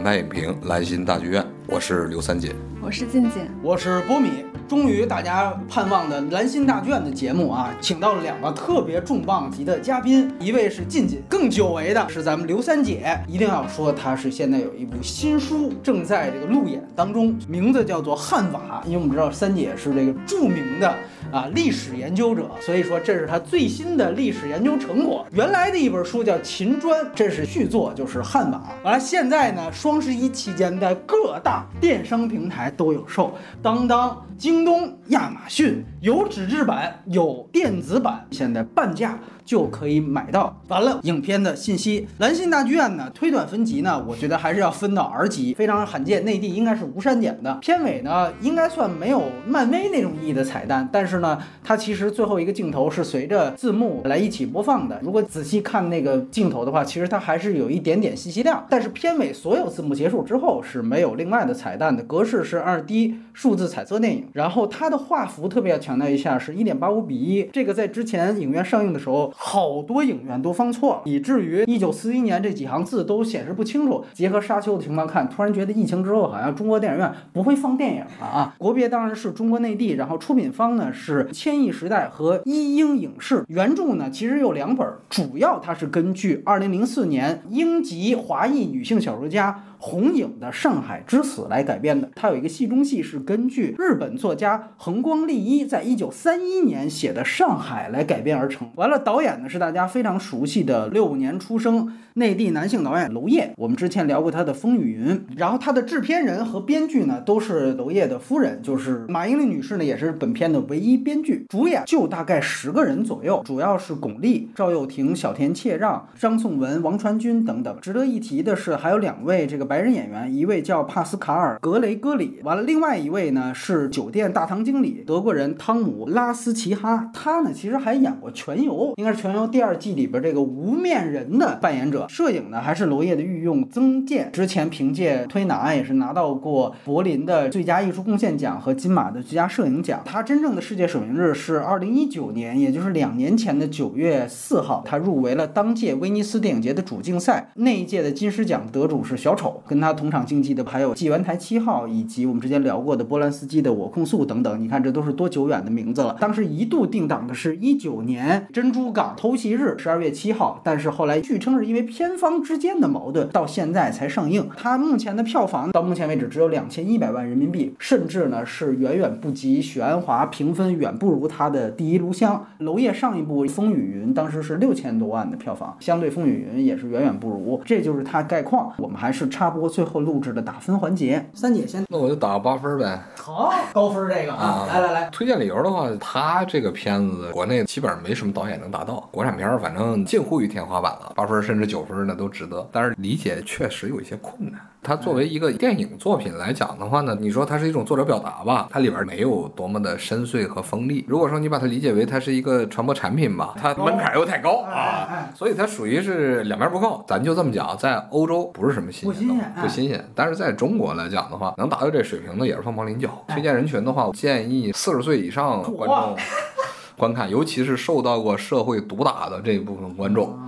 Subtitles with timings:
[0.00, 2.54] 反派影评兰心大剧院，我是刘三姐。
[2.80, 4.46] 我是静静，我是波米。
[4.66, 13.14] 终于，大家盼望的兰心大剧院的节目啊，请到了两个特别重磅级的嘉宾，一位是静静，更久违的是咱们刘三姐。
[13.28, 18.82] 一定要说，她是现在有一部新书正在这个路演当中，名字叫做《汉瓦》。
[18.86, 20.94] 因为我们知道三姐是这个著名的
[21.32, 25.26] 啊历史研究者，所以说这是他最新的历史研究成果。
[25.32, 28.62] 原来的一本书叫《秦砖》，这是续作，就是《汉瓦》。
[28.84, 39.18] 完了，现在呢，双十一期间在各大电商平台都有售，当当、京东、亚马逊有纸质版，有电子版，现在半价。
[39.50, 40.56] 就可以买到。
[40.68, 46.24] 完了，影片的信息，蓝信大剧院呢，推短分级呢，我觉得还是要分到 R 级，非常罕见。
[46.24, 47.54] 内地应该是无删减的。
[47.56, 55.00] 片尾呢，应该算没有漫威那种意义的彩蛋，但是呢，它其实最后一个镜头是随着字幕来一起播放的。
[55.02, 58.64] 如果仔细看那个镜头的话，其实它还是有一点点信息量。
[58.70, 64.28] 但是片尾所有字幕结束之后是没有另外的彩蛋的，格式是二 D 数字彩色电影。
[64.32, 69.32] 然后它的画幅特别要强调一下，是一点八五比一，这个在之前影院上映的时候。
[69.42, 74.04] 好多影院都放错，以至于一九四一年这几行字都显示不清楚。
[74.12, 78.54] 结合沙丘的情况看，突然觉得疫情之后好像中国电影院不会放电影了啊！
[78.58, 83.42] 国别当然是中国内地，然后出品方呢是千亿时代和一英影视。
[83.48, 89.64] 原著呢其实有两本，主要它是根据二零零四年英籍华裔女性小说家。
[89.82, 98.70] 红影的《上海之死》来改编的，它有一个戏中戏是根据日本作家横光利一在一九三一年写的《上海》来改编而成。
[98.76, 105.16] 完了，导演呢是大家非常熟悉的六五年出生内地男性导演娄烨，我们之前聊过他的《风雨云》。
[105.34, 111.46] 然后他的制片人和编剧呢都是娄烨的夫人，就是马英丽女士呢也是本片的唯一编剧。
[111.48, 117.74] 主演就大概十个人左右，主要是巩俐、赵又廷、小田切让、张颂文、王传君等等。
[117.80, 119.69] 值得一提的是，还有两位这个。
[119.70, 132.06] 白人演员，一位叫帕斯卡尔·格雷戈里，完了，另外一位呢是酒店大堂经理，德国人汤姆·拉斯奇哈，他呢其实还演过《全游》，应该是《全游》第二季里边这个无面人的扮演者。
[132.08, 140.02] 摄影呢还是娄烨的御用曾健，之前凭借《推拿》也是拿到过柏林的最佳艺术贡献奖和金马的最佳摄影奖。
[140.04, 149.58] 他真正的世界首映日是二零一九年，也就是两年前的九月四号，他入围了当届威尼斯电影节的主竞赛，那一届的金狮奖得主是小丑。
[149.66, 154.60] 跟他同场竞技的还有《纪元台七号》，以及我们之前聊过的波兰斯基的《我控诉》等等。
[154.60, 156.16] 你看，这都是多久远的名字了。
[156.20, 164.48] 当时一度定档的是一九年珍珠港偷袭日，十二月七号，但是后来据称是因为片方之间的矛盾，到现在才上映。
[164.56, 172.46] 它目前的票房到目前为止只有两千一百万人民币，甚至呢是远远不及许鞍华，评分远不如他的《第一炉香》。
[172.64, 177.60] 娄烨上一部《风雨云》当时是六千多万的票房，相对《风雨云》也是远远不如。
[177.64, 178.72] 这就是它概况。
[178.78, 179.49] 我们还是差。
[179.50, 182.98] 不过最后录制的打分环节，三姐先，那我就打个八分呗。
[183.16, 192.66] 好，高分这个啊，来来来，推荐理由的话，他这个片子国内基本上没什么导演能达到，国产片反正近乎于天花板了，八分甚至九分那都值得。
[192.72, 194.60] 但是理解确实有一些困难。
[194.82, 201.04] 它作为一个电影作品来讲的话呢，你说它是一种作者表达吧，它里边没有多么的深邃和锋利。
[201.06, 207.04] 如果说你把它理解为它是一个传播产品吧，它门槛又太高啊，所以它属于是两边不够。
[207.06, 209.28] 咱就这么讲，在欧洲不是什么新鲜，
[209.60, 210.04] 不新鲜。
[210.14, 213.24] 但是在中国来讲的话，能达到这水平的也是凤毛麟角。
[213.28, 216.16] 推荐人群的话，我建议四十岁以上观众
[216.96, 220.38] 观看，尤其是受到过社会毒打的这一部分观众。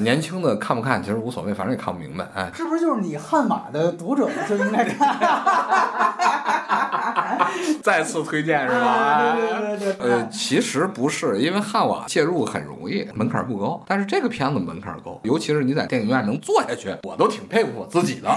[0.00, 2.26] 年轻的看不看其实无所谓，反正也看不明白。
[2.34, 5.16] 哎，是不是就是你悍马的读者就应该看？
[7.82, 9.34] 再次推荐是吧？
[9.34, 10.10] 对对对对。
[10.10, 13.80] 呃，其实不是，因为汉瓦介入很容易，门槛不高。
[13.86, 18.28] 但是这个片子门槛高，尤其是你在电影院能坐下去，我都挺佩服我自己的。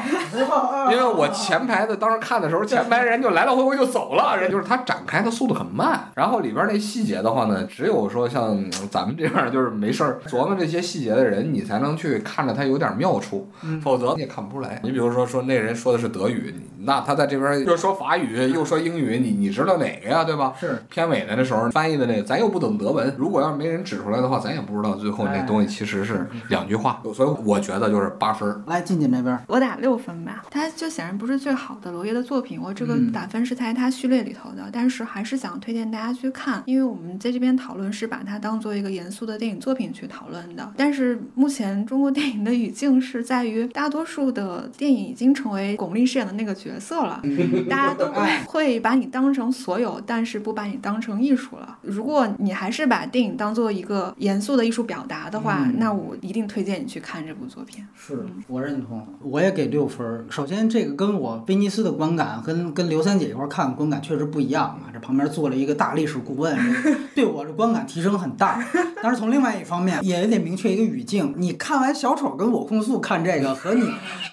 [0.92, 6.10] 因为我前排的当时看的时候，前排人就来来回回就走了，人就是他展开的速度很慢。
[6.16, 13.48] 然后里边那细节的话呢，只有说像咱们这样就是没事儿琢磨这些细节的人，你才能去看着他有点妙处，
[13.82, 14.80] 否则你也看不出来。
[14.84, 20.24] 你比如说说那人说的是德语，那他在这边又说法语又说英语，你你知道哪个呀？
[20.24, 20.54] 对吧？
[20.60, 23.14] 是片尾的那时候翻译的那个，咱又不懂德文。
[23.18, 27.02] 如果要是没人指出来的话，咱也不知道最后那东西其实是两句话。
[27.14, 28.64] 所以我觉得就是八分。
[28.68, 30.44] 来，静静这边，我打六分吧。
[30.50, 34.70] 它就显然不是最好的娄烨的作品，我这个打分是在它序列里头的。
[34.72, 40.72] 但是还是想推荐大家去看，因为我们在这边讨论是把它当做一个严肃的电影作品去讨论的。
[40.78, 47.22] 但是目前中国电影的语境是在于，大多数的电影已经成为巩俐饰演的那个角色了，
[47.70, 48.12] 大家都
[48.46, 48.90] 会把。
[48.90, 51.78] 把你当成所有，但是不把你当成艺术了。
[51.84, 57.86] 如果你还是把电影当做一个严肃的艺术表达的话，嗯那我一定推荐你去看这部作品。
[57.94, 60.26] 是我认同，我也给六分儿。
[60.28, 64.90] 首先，这个跟我威尼斯的观感，跟跟刘三姐一块儿看观感确实不一样啊。
[64.92, 66.58] 这旁边坐了一个大历史顾问，
[67.14, 68.60] 对我这观感提升很大。
[69.04, 73.84] 但是从另外一方面，也得明确一个语境：你看完小丑跟我控诉看这个，和你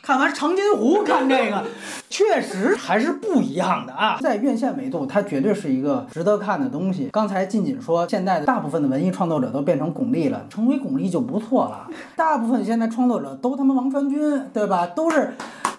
[0.03, 1.65] 看完长津湖看这个，
[2.09, 4.19] 确实还是不一样的啊。
[4.21, 7.09] 在院线维度，它绝对是一个值得看的东西。
[7.12, 11.88] 刚才静静说，现在的大部分的文艺创作者都变成巩俐了，成为巩俐就不错了。
[12.15, 14.87] 大部分现在创作者都他妈王传君，对吧？
[14.87, 15.32] 都是。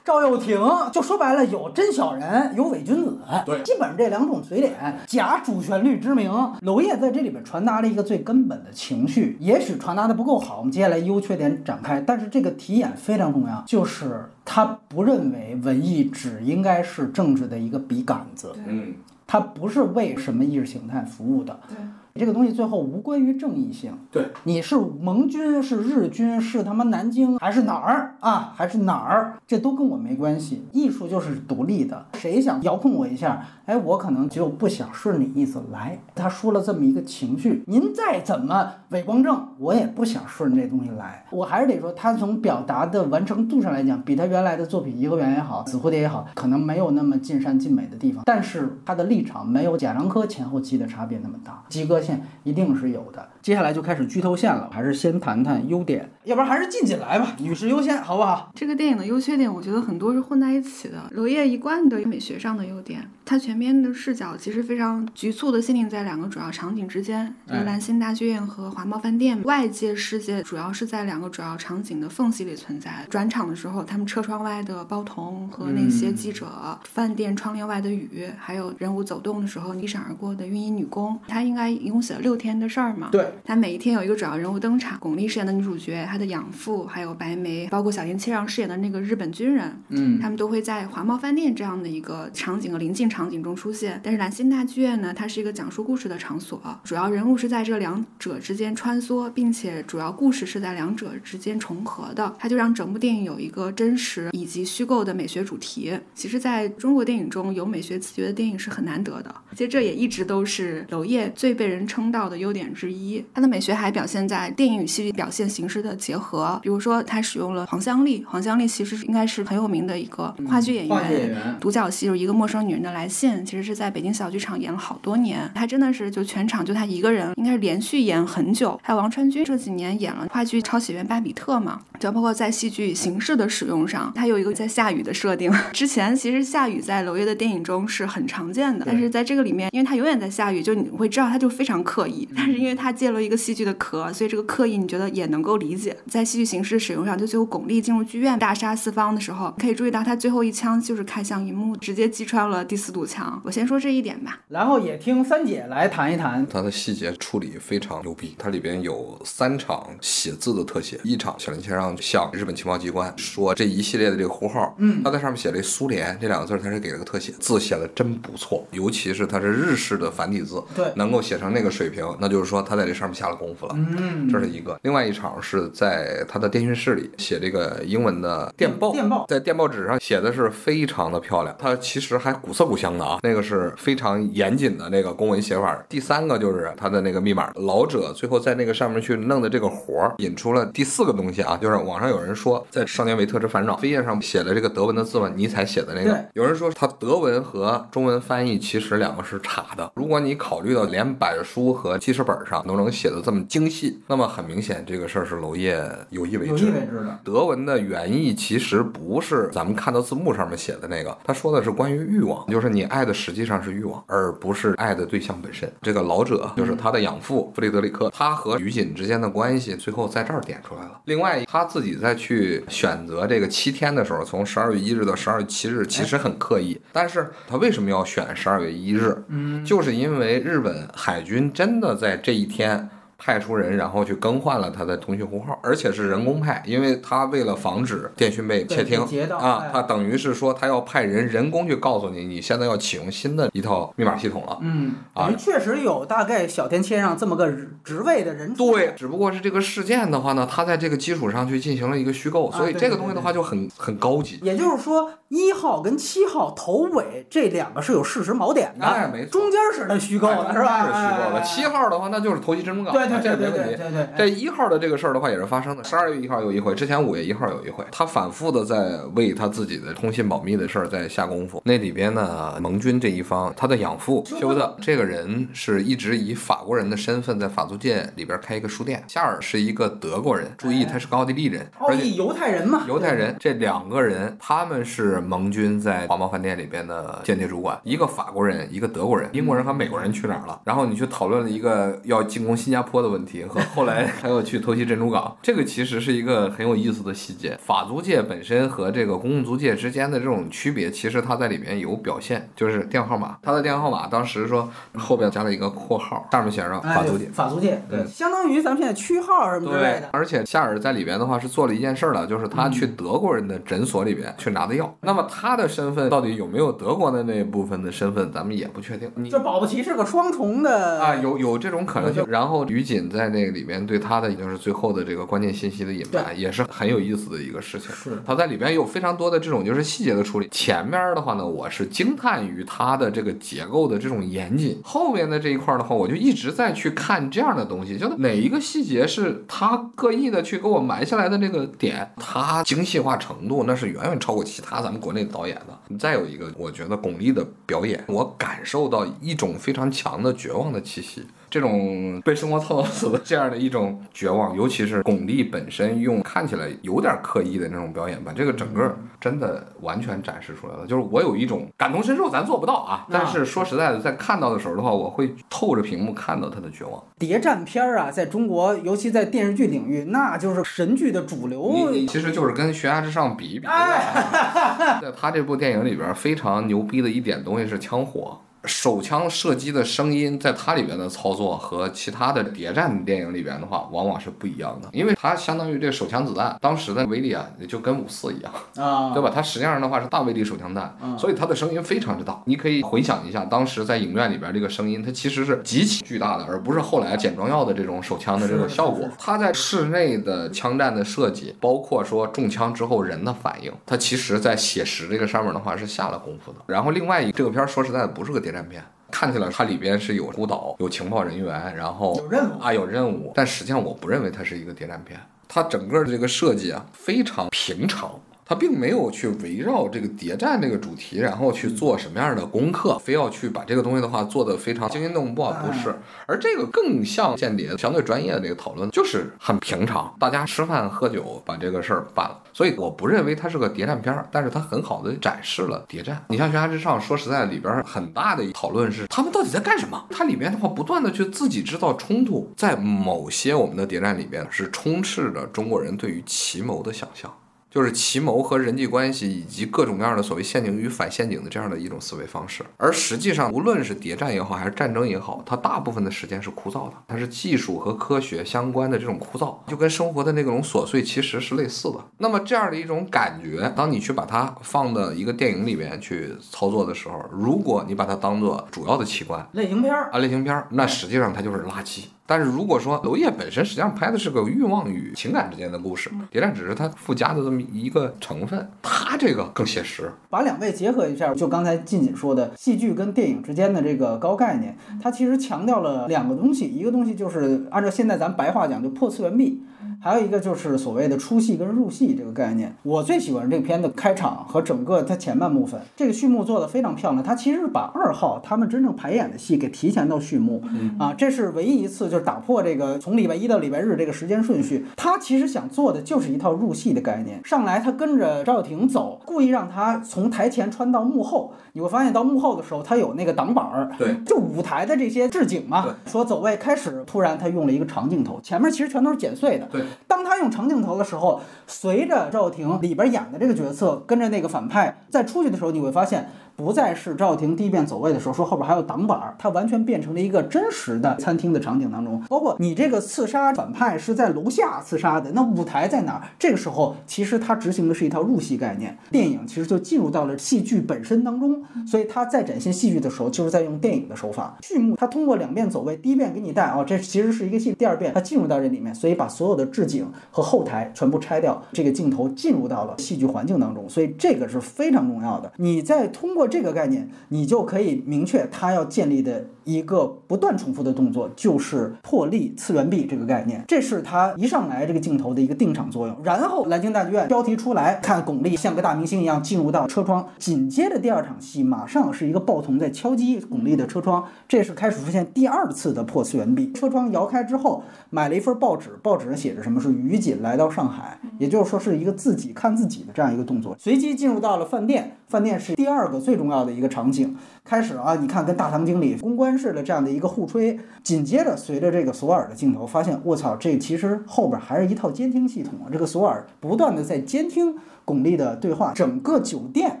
[0.06, 0.56] 赵又廷，
[0.92, 4.72] 就说白了，有真小人，有伪君子，对基本上这两种嘴脸，
[5.04, 6.30] 假主旋律之名。
[6.60, 12.00] 娄烨在这里边传达了一个最根本的情绪，也许传达的不够好，我们接下来优缺点展开。
[12.00, 18.94] 但是这个题眼非常重要，就是他不认为文艺只应该是政治的一个笔杆子，嗯，
[19.26, 21.58] 它不是为什么意识形态服务的。
[21.68, 21.76] 对，
[22.16, 23.92] 这个东西最后无关于正义性。
[24.10, 28.52] 对，你是盟军，是日军，是他妈南京，还是哪儿啊？
[28.56, 29.34] 还是哪儿？
[29.46, 30.64] 这都跟我没关系。
[30.72, 33.44] 艺术就是独立的，谁想遥控我一下？
[33.66, 35.98] 哎，我可能就不想顺你意思来。
[36.14, 41.24] 他说了这么一个情绪，您再怎么伪光正，我也不想顺这东西来。
[41.30, 48.22] 我还是得说，他从表达的完成度上来讲，比他原来的作品《颐和园》也好，《紫蝴蝶》也好，可能没有那么尽善尽美的地方。
[48.24, 53.28] 但是他的立场没有贾樟柯前后期的差别那么大，及格线一定是有的。
[53.42, 58.52] 接下来就开始剧透线了，还是先谈谈优点，要不然还是进进来吧，女士优先，好不好？
[58.54, 61.10] 这个电影的优缺点，我觉得很多是混在一起的。
[61.12, 69.42] 娄烨一贯的美学上的优点，它全篇的视角其实非常局促的限定在两个主要场景之间，就是哎兰心大剧院和华贸饭店。
[69.42, 73.04] 外界世界主要是在两个主要场景的缝隙里存在。
[73.10, 81.18] 转场的时候，他们车窗外的包童和那些记者，饭店窗帘外的雨，还有人物走动的时候一闪而过的孕婴女工。
[81.26, 83.08] 他应该一共写了六天的事儿嘛？
[83.10, 94.00] 对，他每一天有一个主要人物登场，巩俐饰演的女主角，她的养父，还有白眉，包括小田切让饰演的那个日本军人，嗯，他们都会在华贸饭店这样的一个场景和临近场景中出现。
[94.02, 105.96] 但是兰心大剧院呢，它是一个讲述故事的场所，主要人物是在这两者之间穿梭，并且主要故事是在两者之间重合的，它就让整部电影有一个真实以及虚构的美学主题。
[106.14, 113.24] 其实，在中国电影中有美学自觉的电影是很难得的，其实这也一直都是娄烨最被人称道的优点之一。
[113.32, 121.56] 他的美学还表现在电影与戏剧表现形式的结合，比如说他使用了黄香丽，黄香丽其实应该是很有名的一个话剧演员。
[121.60, 125.50] 独角戏就是一个陌生女人的来信，其实是在北京小剧场演了好多年。
[125.54, 128.78] 他真的是就全场就他一个人，应该是连续演很久。
[128.82, 135.52] 还有王传君这几年演了话剧《超写员巴比特》嘛，就包括在戏剧形式的使用上，他有一个在下雨的设定。
[135.72, 142.28] 之前其实下雨在娄烨的电影中是很常见的，但是在这个里面，因为他永远在下雨，就你会知道他就非常刻意。
[142.36, 145.96] 但是因为他借了一个戏剧的壳，所以这个刻意你觉得也能够理解。
[146.08, 153.38] 在戏剧形式使用上，就最后巩俐进入剧院大杀四方的时候，可以注意到他最后一枪就是开向银幕，直接击穿了第四堵墙。
[153.44, 154.40] 我先说这一点吧。
[154.48, 156.46] 然后也听三姐来谈一谈。
[156.46, 173.74] 它的细节处理非常牛逼，它里边有三场写字的特写，一场小林先生向日本情报机关说这一系列的这个呼号，嗯他在上面写了一苏联这两个字，他是给了个特写，字写的真不错，尤其是它是日式的繁体字，对能够写成那个水平，那就是说他在这上面下了功夫了。
[173.76, 185.82] 嗯，这是一个，另外一场是在他的电讯室里写这个英文的电报，电报在电报纸上写的是非常的漂亮，它其实还古色古香的啊，那个是非常严谨的那个公文写法。
[185.88, 199.90] 第三个就是他的那个密码，老者最后在那个上面去弄的这个活儿，引出了第四个东西啊，就是网上有人说在《少年维特之烦恼》扉页上写的这个德文的字嘛，尼采写的那个，有人说他德文和中文翻译其实两个是差的。
[199.94, 206.64] 如果你考虑到连板书和记事本上都能写的这么精细，那么很明显这个事儿是娄烨有意为之有意。
[206.74, 207.18] 为之的。
[207.24, 215.66] 德文的原意其实不是咱们看到字幕上面写的那个，他说的是关于欲望，就是你爱的实际上是欲望，而不是爱的对象本身。
[215.80, 221.00] 这个老者就是他的养父弗里德里克，他和于锦之间的关系最后在这儿点出来了。
[221.06, 226.78] 另外，他自己在去选择这个七天的时候，从十二月一日到十二月七日，其实很刻意。
[226.92, 229.24] 但是他为什么要选十二月一日？
[229.28, 232.86] 嗯，就是因为日本海军真的在这一天
[233.18, 244.58] 派出人然后去更换了他的通讯户号，而且是人工派，因为他为了防止电讯被窃听啊他等于是说他要派人人工去告诉你，你现在要启用新的一套密码系统了。
[244.60, 247.50] 嗯，啊确实有大概小天切上这么个
[247.82, 254.38] 职位的人对，，只不过是这个事件的话呢，他在这个基础上去进行了一个虚构，所以这个东西的话就很很高级。
[254.42, 260.86] 也就是说，一号跟七号头尾这两个是有事实锚点的，哎没错中间是他虚构的，是吧？
[260.86, 261.40] 是虚构的。
[261.40, 263.76] 哎七号的话，那就是投机珍珠港，对对对对这没问题。
[263.76, 271.62] 对对对，这一号的这个事儿的话也是发生的，十二月一号有一回，之前五月一号有一回，他反复的在为他自己的通信保密的事儿在下功夫。
[271.64, 290.60] 那里边呢，盟军这一方，他的养父休特这个人是一直以法国人的身份在法租界里边开一个书店，夏尔是一个德国人，注意他是个奥地利人，奥地犹太人嘛，犹太人这两个人，他们是盟军在华贸饭店里边的间谍主管，一个法国人，一个德国人，英国人和美国人去哪儿了？
[290.64, 297.58] 然后你去讨论了一个要进攻新加坡的问题，和后来 还要去偷袭珍珠港，这个其实是一个很有意思的细节。
[297.62, 307.26] 法租界本身和这个公共租界之间的这种区别，其实它在里面有表现，就是电话号码，他的电话号码当时说后边加了一个括号，上面写着哎法租界。
[307.26, 314.94] 法租界，对，嗯相当于咱们现在区号什么之类对的，，而且夏尔在里边的话是做了一件事儿了，就是他去德国人的诊所里边去拿的药。
[315.02, 319.10] 那么他的身份到底有没有德国的那部分的身份，咱们也不确定。
[319.16, 322.24] 你这保不齐是个双重的啊，有有这种可能性。
[322.28, 327.90] 然后于锦在那个里面对他的就是最后的这个关键信息的隐瞒，也是很有意思的一个事情。
[327.92, 330.48] 是他在里边有非常多的这种就是细节的处理。
[330.52, 334.80] 前面的话呢，我是惊叹于他的这个结构的这种严谨。
[334.84, 345.98] 后面的这一块的话，我就一直在去看这样的东西，就是哪一个细节是他刻意的去给我埋下来的这个点，他精细化程度那是远远超过其他咱们国内的导演的。
[345.98, 351.24] 再有一个，我觉得巩俐的表演，我感受到一种非常强的绝望的气息。
[351.56, 360.86] 这种被生活操到死的这样的一种绝望，尤其是巩俐本身用看起来有点刻意的那种表演，把这个整个真的完全展示出来了。
[360.86, 367.02] 就是我有一种感同身受，咱做不到啊，但是说实在的，在看到的时候的话，我会透着屏幕看到他的绝望。
[367.18, 371.72] 谍战片儿啊，在中国，尤其在电视剧领域，那就是神剧的主流。
[371.90, 373.66] 你你其实就是跟悬崖之上比一比。
[375.00, 378.38] 在他这部电影里边非常牛逼的一点东西是枪火。
[378.66, 389.30] 手枪射击的声音，在它里边的操作和其他的谍战电影里边的话，往往是不一样的，因为它相当于这手枪子弹当时的威力啊，也就跟五四一样，啊，对吧？
[389.34, 392.40] 它实际上的话是大威力手枪弹，所以它的声音非常之大。
[392.46, 399.08] 你可以回想一下，当时在影院里边这个声音，它其实是极其巨大的，而不是后来简装药的这种手枪的这种效果。
[399.18, 406.58] 它在室内的枪战的设计，包括说中枪之后人的反应，它其实在写实这个上面的话是下了功夫的。
[406.66, 408.84] 然后另外一个这个片儿说实在的不是个谍战片。
[409.10, 415.18] 看起来它里边是有孤岛、有情报人员，然后有任务啊有任务，但实际上我不认为它是一个谍战片。
[415.48, 418.20] 它整个的这个设计啊非常平常。
[418.48, 425.92] 它并没有去围绕这个谍战这个主题，然后去做什么样的功课，非要去把这个东西的话做得非常惊心动魄，不是。
[426.26, 432.40] 而这个更像间谍相对专业的这个讨论，就是很平常，大家吃饭喝酒把这个事儿办了。
[432.52, 436.24] 所以我不认为它是个谍战片儿，但是它很好的展示了谍战。
[436.28, 440.06] 你像《悬崖之上》，说实在，里边很大的讨论是他们到底在干什么？
[440.10, 447.32] 它里边的话不断的去自己制造冲突，在某些我们的谍战里边是充斥着中国人对于奇谋的想象。
[447.76, 461.98] 就是奇谋和人际关系以及各种各样的所谓陷阱与反陷阱的这样的一种思维方式，而实际上无论是谍战也好，还是战争也好，它大部分的时间是枯燥的，它是技术和科学相关的这种枯燥，就跟生活的那种琐碎其实是类似的。
[462.16, 472.04] 那么这样的一种感觉，当你去把它放到一个电影里面去操作的时候，如果你把它当做主要的器官类型片儿，啊类型片儿，那实际上它就是垃圾。
[472.26, 480.10] 但是如果说娄烨本身实际上拍的是个欲望与情感之间的故事，谍战只是它附加的这么一个成分，它这个更写实。
[480.28, 489.62] 把两位结合一下，就刚才近锦说的戏剧跟电影之间的这个高概念，它其实强调了两个东西，一个东西就是按照现在咱白话讲就破次元壁。
[490.00, 497.22] 还有一个就是所谓的出戏跟入戏这个概念，我最喜欢这个片的开场和整个它前半部分，这个序幕做的非常漂亮。
[497.22, 500.62] 它其实是把二号他们真正排演的戏给提前到序幕，
[500.98, 504.86] 啊，这是唯一一次就是打破这个从礼拜一到礼拜日这个时间顺序。
[504.96, 511.52] 他其实想做的就是一套入戏的概念，上来他跟着赵又廷走，故意让他从台前穿到幕后。
[511.72, 515.94] 你会发现到幕后的时候，他有那个挡板儿，对，就舞台的这些置景嘛。
[516.06, 519.68] 说走位开始，突然他用了一个长镜头，前面其实全都是剪碎的。
[519.70, 526.28] 对当他用长镜头的时候，随着赵又廷里边演的这个角色跟着那个反派再出去的时候，你会发现。
[526.56, 532.22] 不再是赵又廷第一遍走位的时候说后边还有挡板儿，它完全变成了一个真实的餐厅的场景当中。
[532.28, 536.22] 包括你这个刺杀反派是在楼下刺杀的，那舞台在哪儿？
[536.38, 541.62] 这个时候其实它执行的是一套入戏概念，电影其实就进入到了戏剧本身当中。
[541.86, 544.56] 所以他在展现戏剧的时候，就是在用电影的手法。
[544.62, 553.88] 剧目它通过两遍走位，第一遍给你带哦，这其实是一个戏，第二遍它进入到这里面，所以把所有的置景和后台全部拆掉，这个镜头进入到了戏剧环境当中。
[553.88, 555.52] 所以这个是非常重要的。
[555.56, 563.64] 你在通过这个概念，你就可以明确他要建立的一个不断重复的动作，就是破例次元壁这个概念。
[563.66, 566.16] 这是他一上来这个镜头的一个定场作用。
[566.22, 576.72] 然后南京大剧院标题出来，看巩俐像个大明星一样进入到车窗，紧接着第二场戏马上是一个报童在敲击巩俐的车窗，这是开始出现第二次的破次元壁。
[576.72, 583.76] 车窗摇开之后，买了一份报纸，报纸上写着什么是于锦来到上海，也就是说是一个自己看自己的这样一个动作。
[583.78, 587.36] 随即进入到了饭店，饭店是第二个最重要的一个场景。
[587.64, 595.90] 开始啊，你看跟大堂经理公关式的这样的一个互吹，紧接着随着这个索尔的镜头，发现我操，这其实后边还是一套监听系统啊。
[595.90, 597.74] 这个索尔不断的在监听
[598.04, 600.00] 巩俐的对话，整个酒店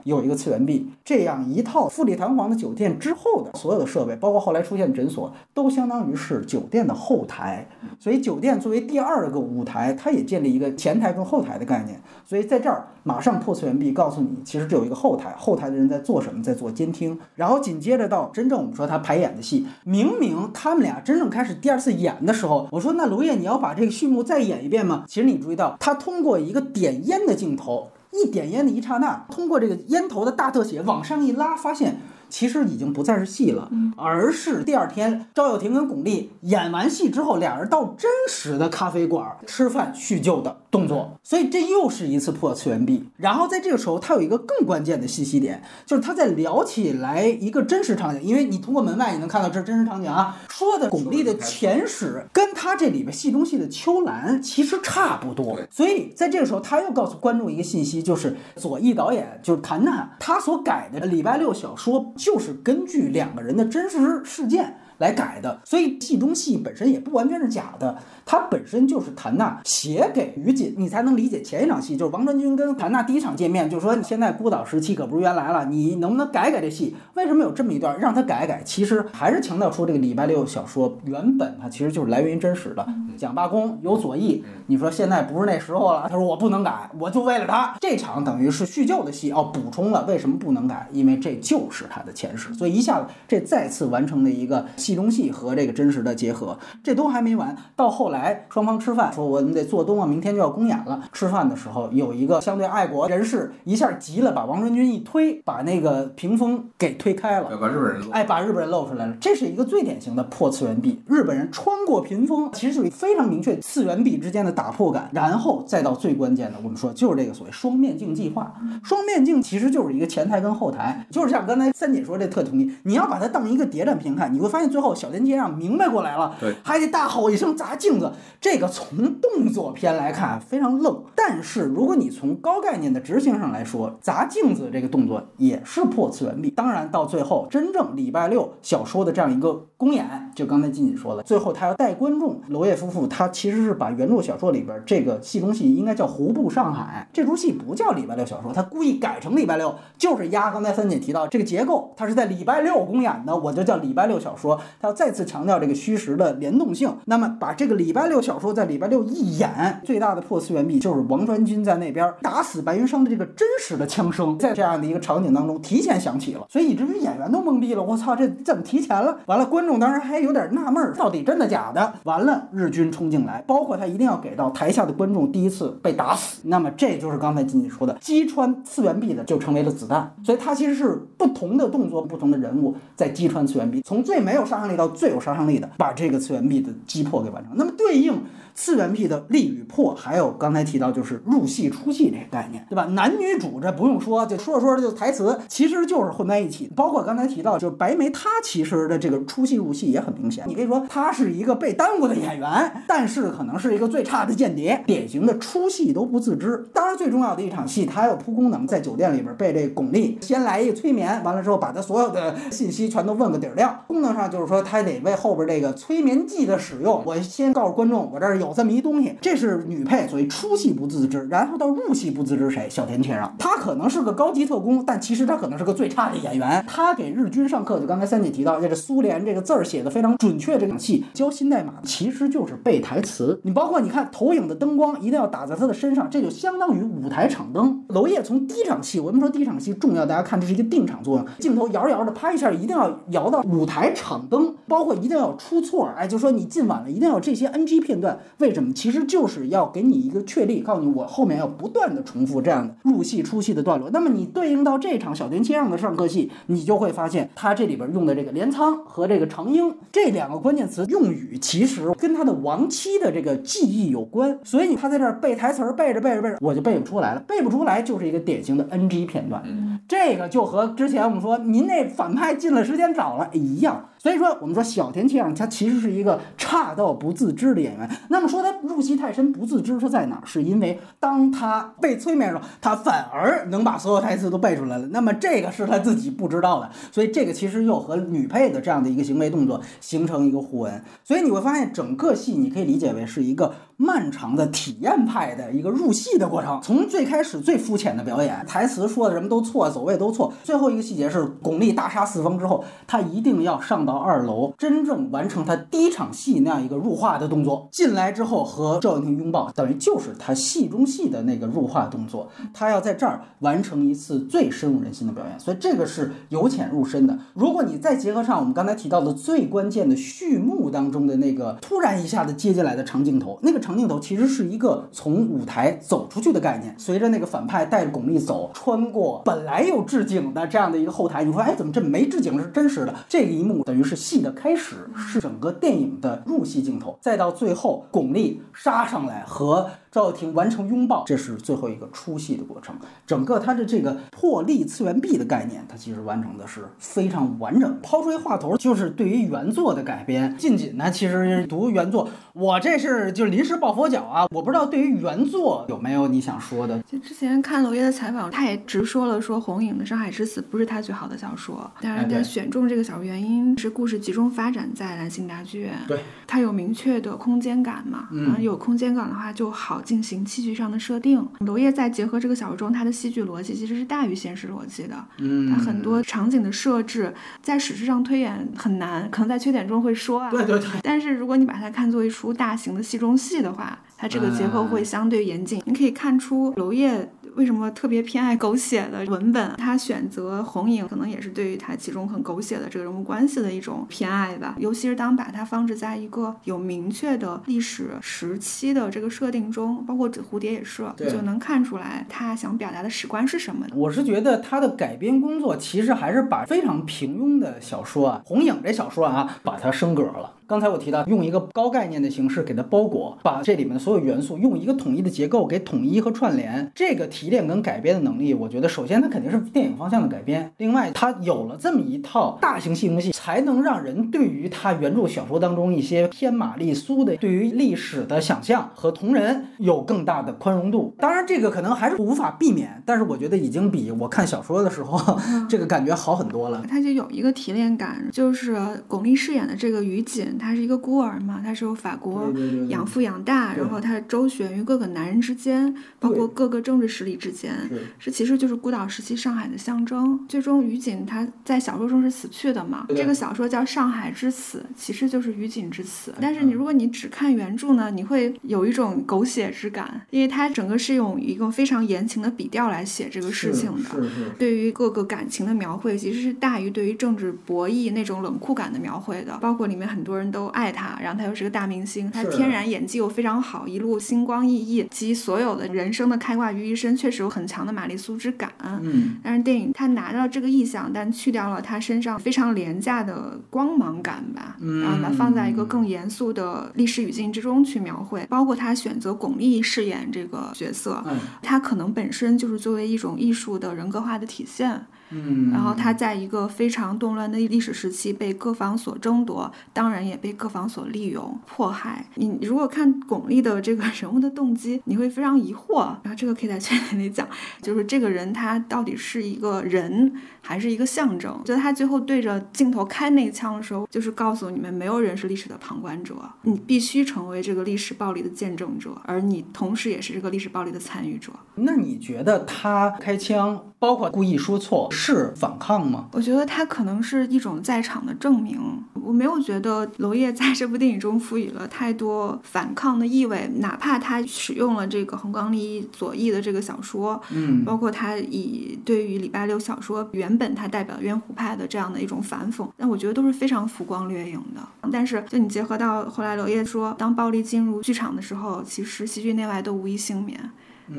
[0.04, 7.66] 有一个次元壁，这样一套富丽堂皇的酒店之后的所有的设备，包括后来出现诊所，都相当于是酒店的后台。
[7.98, 12.00] 所以酒店作为第二个舞台，它也建立一个前台跟后台的概念。
[12.28, 17.16] 所以在这儿马上破次元壁，告诉你其实这有一个后台，后台的人在做什么，在做监听。
[17.36, 25.04] 然后紧接着到真正我们说他排演的戏，明明他们俩真正开始第二次演的时候，我说那卢烨你要把这个序幕再演一遍吗？
[25.06, 32.00] 其实你注意到他通过一个点烟的镜头，一点烟的一刹那，通过这个烟头的大特写往上一拉，发现。
[32.28, 43.08] 其实已经不再是戏了，而是第二天赵又廷跟巩俐演完戏之后，俩人到真实的咖啡馆吃饭叙旧的动作，所以这又是一次破次元壁。
[43.16, 62.12] 然后在这个时候，他有一个更关键的信息点，就是他在聊起来一个真实场景，因为你通过门外你能看到这是真实场景啊，说的巩俐的前史跟他这里边戏中戏的秋兰其实差不多，所以在这个时候他又告诉观众一个信息，就是左翼导演就是谭谈他所改的礼拜六小说。
[62.16, 67.96] 就是根据两个人的真实事件来改的，所以戏中戏本身也不完全是假的。
[68.24, 76.96] 它本身就是谭娜写给于锦，你才能理解前一场戏，就是王传君跟谭娜第一场见面，就说你现在孤岛时期可不是原来了，你能不能改改这戏？
[77.14, 78.62] 为什么有这么一段让他改改？
[78.64, 82.84] 其实还是强调出这个礼拜六小说原本它其实就是来源于真实的，
[83.16, 98.46] 蒋罢工有左翼，你说现在不是那时候了，他说我不能改，我就为了他这场等于是叙旧的戏哦，补充了为什么不能改，因为这就是他的前世，所以一下子这再次完成了一个戏中戏和这个真实的结合，这都还没完，到后来。
[98.48, 101.02] 双方吃饭，说我们得做东啊，明天就要公演了。
[101.12, 109.16] 吃饭的时候，有一个相对爱国人士一下急了，把王传君一推，把那个屏风给推开了，把日本人哎，把日本人露出来了。
[109.20, 115.10] 这是一个最典型的破次元壁，日本人穿过屏风，其实是非常明确次元壁之间的打破感。
[115.12, 118.54] 然后再到最关键的，我们说就是这个所谓双面镜计划。
[118.84, 128.12] 双面镜其实就是一个前台跟后台，就是像刚才三姐说这特同意，你要把它当一个谍战片看，你会发现最后小田切让明白过来了，对，还得大吼一声砸镜子。
[128.38, 136.50] 这个从动作片来看非常愣，但是如果你从高概念的执行上来说，砸镜子这个动作也是破次元壁。
[136.50, 154.60] 当然，到最后真正礼拜六小说的这样一个公演，就刚才金姐说的，最后他要带观众，娄烨夫妇他其实是把原著小说里边这个戏中戏应该叫《胡部上海》，这出戏不叫礼拜六小说，他故意改成礼拜六，就是压刚才三姐提到这个结构，它是在礼拜六公演的，我就叫礼拜六小说。
[154.80, 167.82] 他要再次强调这个虚实的联动性，那么把这个礼拜六小说在礼拜六一演，最大的破次元壁就是王传君在那边打死白云生的这个真实的枪声，在这样的一个场景当中提前响起了，所以以至于演员都懵逼了。
[167.82, 169.18] 我操，这怎么提前了？
[169.26, 171.94] 完了，观众当时还有点纳闷儿，到底真的假的？
[172.04, 180.14] 完了，日军冲进来，包括他一定要给到台下的观众第一次被打死，那么这就是刚才金姐说的，击穿次元壁的就成为了子弹。
[180.24, 187.52] 所以它其实是不同的动作，不同的人物在击穿次元壁，从最没有杀杀伤力到最有杀伤力的，把这个次元壁的击破给完成。
[187.54, 188.20] 那么对应。
[188.58, 192.84] 次元壁的立与破，还有刚才提到就是入戏出戏这个概念，对吧？
[192.92, 196.72] 男女主这不用说，就说着说着就台词，其实就是混在一起。
[196.74, 200.42] 包括刚才提到，就是白眉，她其实的这个出戏入戏也很明显。
[200.48, 206.66] 你可以说她是一个被耽误的演员，但是可能是一个最差的间谍，典型的出戏都不自知。
[206.72, 213.84] 当然最重要的一场戏，他还有铺功能，在酒店里边被这巩俐先来一个催眠，完了之后把他所有的信息全都问个底儿亮。
[213.86, 218.46] 功能上就是说他得为后边这个催眠剂的使用，我先告诉观众，我这儿有。
[218.56, 222.66] 这么一东西，这是女配，所以出戏不自知，然后到入戏不自知谁？
[222.70, 226.64] 小田切让，他可能是个高级特工，但其实他可能是个最差的演员。
[226.66, 233.38] 他给日军上课，就刚才三姐提到这个苏联这个字儿写的非常准确，这场戏教新代码其实就是背台词。
[233.42, 237.84] 你包括你看投影的灯光一定要打在他的身上，这就相当于舞台场灯。
[237.88, 244.35] 娄烨从第一场戏，我们说第一场戏重要，大家看这是一个定场作用，镜头摇着摇着拍一下，一定要摇到舞台场灯，
[244.66, 248.18] 包括一定要出错，哎，就说你进晚了，一定要有这些 NG 片段。
[248.38, 248.72] 为什么？
[248.72, 253.88] 其实就是要给你一个确立，告诉你我后面要不断的重复这样的入戏出戏的段落。
[253.90, 264.38] 那么你对应到这场小田切让的上课戏，你就会发现他这里边用的这个镰仓和这个长英这两个关键词用语，其实跟他的亡妻的这个记忆有关。
[264.44, 269.42] 所以他在这儿背台词儿，背着背着背着，我就背不出来了，背不出来就是一个典型的 NG 片段。
[269.88, 273.88] 这个就和之前我们说您那反派进了时间早了一样。
[274.06, 277.90] 所以说，我们说小田切让他其实是一个差到不自知的演员。
[278.08, 280.22] 那么说他入戏太深不自知，是在哪儿？
[280.24, 284.86] 是因为当他被催眠的时候，他反而能把所有台词都背出来了。
[284.92, 286.70] 那么这个是他自己不知道的。
[286.92, 290.80] 所以这个其实又和女配的这样的一个行为动作形成一个互文。
[291.02, 296.60] 所以你会发现，整个戏你可以理解为是一个漫长的体验派的一个入戏的过程。
[296.62, 300.32] 从最开始最肤浅的表演，台词说的什么都错，走位都错。
[300.42, 307.68] 最后一个细节是巩俐大杀四方之后，他一定要上到二楼，真正完成他第一场戏那样一个入画的动作。
[307.70, 312.28] 进来之后和赵又廷拥抱，等于就是他戏中戏的那个入画动作。
[312.54, 317.18] 他要在这儿完成一次最深入人心的表演，所以这个是由浅入深的。
[317.34, 326.72] 如果你再结合上我们刚才提到的最关键的序幕当中的那个突然一下子接进来的长镜头，那个长镜头其实是一个从舞台走出去的概念。
[326.78, 332.94] 随着那个反派带着巩俐走，穿过本来有置景的这样的一个后台，你说哎，怎么这没置景是真实的？
[333.08, 339.68] 这个一幕等于是戏的开始，是整个电影的入戏镜头，再到最后巩俐杀上来和。
[339.96, 342.76] 赵又廷完成拥抱，这是最后一个出戏的过程。
[343.06, 347.78] 整个他的这个破例次元壁的概念，它其实完成的是非常完整。
[347.82, 350.36] 抛出一话头，就是对于原作的改编。
[350.36, 354.26] 近锦呢，其实读原作，我这是就临时抱佛脚啊。
[354.32, 356.78] 我不知道对于原作有没有你想说的。
[356.80, 361.70] 就之前看娄烨的采访，他也直说了，说红影的《上海之死》不是他最好的小说。
[361.80, 368.08] 但是他选中这个小说原因是故事集中发展在兰心大剧院，对，它有明确的空间感嘛。
[368.12, 369.80] 嗯，有空间感的话就好。
[369.86, 375.02] 进行戏剧上的设定，娄烨在结合这个小说中，他的戏剧逻辑其实是大于现实逻辑的。
[375.18, 380.28] 嗯，他很多场景的设置在史实上推演很难，可能在缺点中会说啊。
[380.28, 380.68] 对对对。
[380.82, 385.62] 但是如果你把它看作一出大型的戏中戏的话，它这个结构会相对严谨。
[385.64, 387.08] 你可以看出娄烨。
[387.36, 389.54] 为什么特别偏爱狗血的文本？
[389.58, 394.56] 他选择红影，可能也是对于他其中很狗血的这个人物关系的一种偏爱吧。
[394.58, 403.66] 尤其是当把它放置在一个有明确的历史时期的这个设定中，包括《纸蝴蝶》也是，就能看出来他想表达的史观是什么。
[403.74, 410.32] 我是觉得他的改编工作其实还是把非常平庸的小说啊，红影这小说啊，把它升格了。
[410.48, 416.70] 刚才我提到用一个高概念的形式给它包裹，把这里面的所有元素用一个统一的结构给统一和串联。
[416.72, 430.94] 这个提炼跟改编的能力，我觉得首先它肯定是电影方向的改编，另外它有了这么一套大型系统戏，才能让人对于它原著小说当中一些天马丽苏的对于历史的想象和同人有更大的宽容度。
[430.98, 435.18] 当然这个可能还是无法避免，但是我觉得已经比我看小说的时候
[435.50, 436.64] 这个感觉好很多了。
[436.68, 438.56] 它就有一个提炼感，就是
[438.86, 440.35] 巩俐饰演的这个于锦。
[440.38, 442.32] 她是一个孤儿嘛，他是由法国
[442.68, 447.52] 养父养大，然后他周旋于各个男人之间，包括各个政治势力之间，
[447.98, 448.10] 是。
[448.10, 450.18] 其实就是孤岛时期上海的象征。
[450.28, 456.14] 最终于锦他在小说中是死去的嘛，这个小说叫《上海之死》，其实就是于锦之死。
[456.20, 463.90] 但是你如果你只看原著呢，你会有一种狗血之感，因为它整个是用一个非常言情的笔调来写这个事情的，
[464.38, 470.25] 对于各个感情的描绘其实是大于对于政治博弈那种冷酷感的描绘的，包括里面很多人。
[470.30, 478.52] 都爱他，然后他又是个大明星，他天然演技又非常好，一路星光熠熠，集所有的人生的开挂于一身，确实有很强的玛丽苏之感。
[478.62, 491.04] 嗯，但是电影他拿到这个意象，但去掉了他身上非常廉价的光芒感吧，然后把放在一个更严肃的历史语境之中去描绘，包括他选择巩俐饰演这个角色，
[491.42, 494.86] 他可能本身就是作为一种艺术的人格化的体现。
[495.10, 502.06] 嗯，然后他在一个非常动乱的历史时期被各方所争夺，当然也也被各方所利用迫害。
[502.14, 505.94] 你如果看巩俐的这个人物的动机，你会非常疑惑。
[506.02, 507.28] 然后这个可以在圈里讲，
[507.60, 511.38] 就是这个人他到底是一个人还是一个象征？
[511.44, 521.30] 就他最后对着镜头开那一枪的时候，就是告诉你们，没有人是历史的旁观者，你必须成为这个历史暴力的见证者，而你同时也是这个历史暴力的参与者。
[521.56, 526.06] 那你觉得他开枪，包括故意说错，是反抗吗？
[526.12, 528.58] 我觉得它可能是一种在场的证明。
[528.94, 544.88] 我没有觉得娄烨在这部电影中赋予了太多反抗的意味，哪怕他使用了这个横纲利左翼的这个小说，嗯，包括他以对于礼拜六小说原本他代表冤湖派的这样的一种反讽，但我觉得都是非常浮光掠影的。
[544.90, 550.50] 但是就你结合到后来娄烨说，当暴力进入剧场的时候，其实戏剧内外都无一幸免。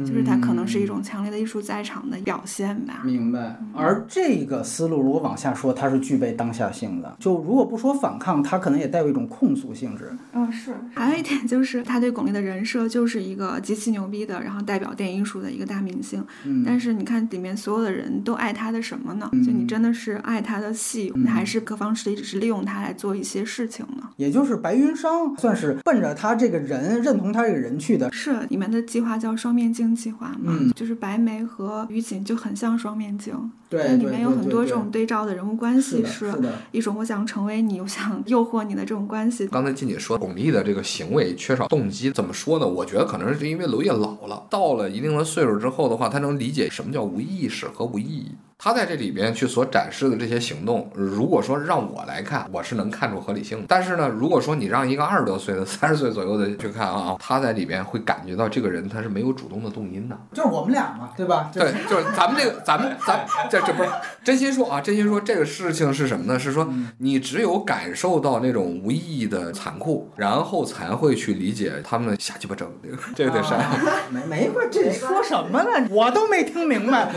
[0.05, 3.01] 就是它可能是一种强烈的艺术在场的表现吧。
[3.03, 3.57] 明白。
[3.73, 7.15] 而这个思路如果往下说，它是具备当下性的。
[7.19, 10.11] 就如果不说反抗，它可能也带有一种控诉性质。
[10.33, 10.73] 嗯，是。
[10.93, 16.23] 还有一点就是，他对巩俐的人设就是一个极其牛逼的，然后代表电影艺术的一个大明星。
[16.45, 16.63] 嗯。
[16.65, 19.29] 但是你看里面所有的人都爱他的什么呢？
[19.45, 24.09] 就你真的是爱他的戏，还是各方势力只是利用他来做一些事情呢？
[24.17, 28.11] 也就是白云商算是奔着他这个人认同他这个人去的。
[28.11, 30.57] 是里面的计划叫双面镜计划嘛？
[30.59, 33.33] 嗯，就是白眉和于锦就很像双面镜。
[33.69, 36.33] 对，里面有很多这种对照的人物关系，是
[36.71, 39.45] 一种我想成为你，我想诱惑你的这种关系。
[39.47, 42.65] 刚才静姐说巩俐的这个行为缺少动机，怎么说呢？
[42.65, 48.31] 我觉得可能是因为娄烨老了，到了一定的岁数之后的话，他能理解什么叫无意识和无意义。
[48.59, 53.65] 他在这里边去所展示的这些行动，如果说让我来看，我是能看出合理性的。
[53.67, 60.17] 但是呢，如果说你让一个二十多岁的、 三十岁左右的去看啊，他在里边会感觉到这个人他是没有主动的动因的。
[60.33, 61.51] 就是我们俩嘛，对吧？
[61.53, 63.89] 对，就是咱们这个，咱们咱这这不是
[64.23, 66.39] 真心说啊，真心说这个事情是什么呢？
[66.39, 66.67] 是说
[66.97, 73.59] 你只有感受到那种无意义的残酷，然后才会去理解他们瞎鸡巴整这个，这个得删。
[74.09, 75.87] 没没过，这说什么呢？
[75.91, 77.11] 我都没听明白，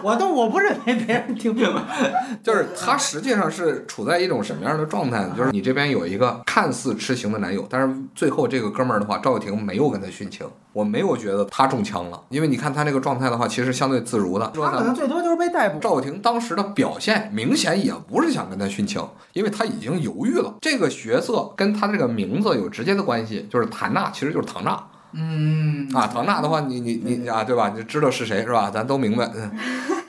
[0.00, 0.83] 我都我不认。
[0.84, 1.80] 别人听明白，
[2.42, 5.34] 就是他实际上是处在一种什么样的状态呢？
[5.36, 14.52] 就是你这边有一个看似痴情的男友，但是最后这个哥们儿的话，赵又廷没有跟他殉情，我没有觉得他中枪了，因为你看他那个状态的话，其实相对自如的。
[14.54, 15.78] 他可能最多就是被逮捕。
[15.78, 20.54] 赵又廷当时的表现明显也不是想跟他殉情，因为他已经犹豫了。
[20.60, 24.84] 这个角色跟他这个名字有直接的关系，就是谭娜，其实就是唐娜。
[25.16, 27.72] 嗯啊，唐娜的话，你你你啊，对吧？
[27.76, 28.70] 你知道是谁是吧？
[28.72, 29.50] 咱都明白，嗯。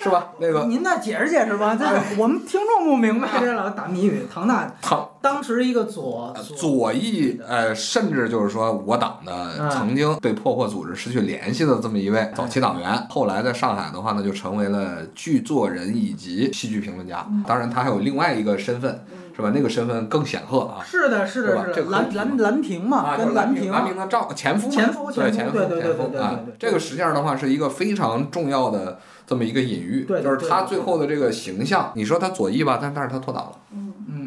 [0.05, 0.27] 是吧？
[0.39, 1.83] 那个您再解释解释吧，这
[2.21, 4.21] 我们听众不明白 这老打谜语。
[4.31, 17.25] 唐娜，唐当时一个左左翼，呃，甚至就是说我党的曾经被破获组织失去联系的这么一位早期党员， 后来在上海的话呢，就成为了剧作人以及戏剧评论家。
[17.47, 19.03] 当然，他还有另外一个身份，
[19.35, 19.51] 是吧？
[19.53, 20.83] 那个身份更显赫啊。
[20.83, 21.89] 是的，是的，是的。
[21.89, 23.71] 蓝蓝蓝屏嘛，跟蓝屏。
[23.71, 24.69] 蓝屏的赵前夫。
[24.69, 28.99] 前夫，对前夫，对对对对对啊，这个实际上的话是一个非常重要的。
[29.27, 31.91] 这么一个隐喻，就是他最后的这个形象。
[31.95, 33.57] 你说他左翼吧，但但是他脱党了。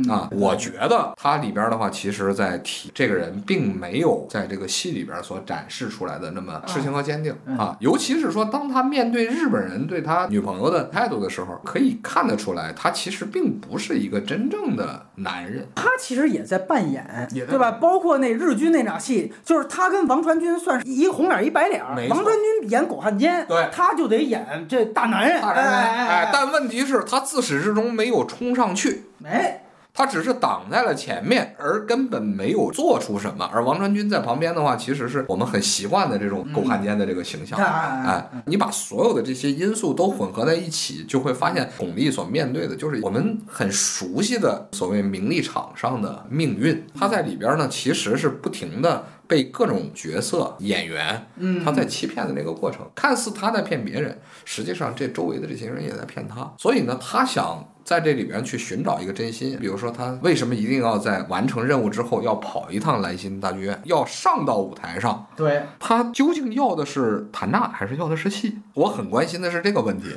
[0.09, 7.77] 啊，我觉得他里边的话，其实在提这个人，并没有在这个戏里边所展示出来的那么痴情和坚定啊。
[7.81, 15.67] 尤其是说，当他面对日本人对他女朋友的态度的时候，可以看得出来，他其实并不是一个真正的男人。
[15.75, 17.71] 他其实也在扮演，对吧？
[17.73, 21.81] 包括那日军那场戏，就是他跟王传君算是一红脸一白脸。
[22.09, 24.89] 王传君演狗汉奸，对，他就得演这。
[24.99, 29.61] 大男人，大男人，哎，但问题是，他自始至终没有冲上去，没，
[29.99, 33.45] 他只是挡在了前面，而根本没有做出什么。
[33.53, 37.59] 而王传君在旁边的话，其实是我们很习惯的这种狗汉奸的这个形象。
[37.59, 46.87] 哎，你把所有的这些因素都混合在一起，就会发现巩俐所面对的就是我们很熟悉的所谓名利场上的命运。
[46.97, 49.05] 他在里边呢，其实是不停的。
[49.29, 51.27] 被各种角色演员，
[51.63, 56.51] 他在欺骗的那个过程，看似他在骗别人，实际上这周围的这些人也在骗他。
[56.59, 59.59] 所以呢，他想在这里边去寻找一个真心。
[59.61, 65.27] 比如说，他为什么一定要在完成任务之后要跑一趟兰心大剧院，要上到舞台上？
[65.37, 68.59] 对，他究竟要的是谭娜还是要的是戏？
[68.73, 70.09] 我很关心的是这个问题。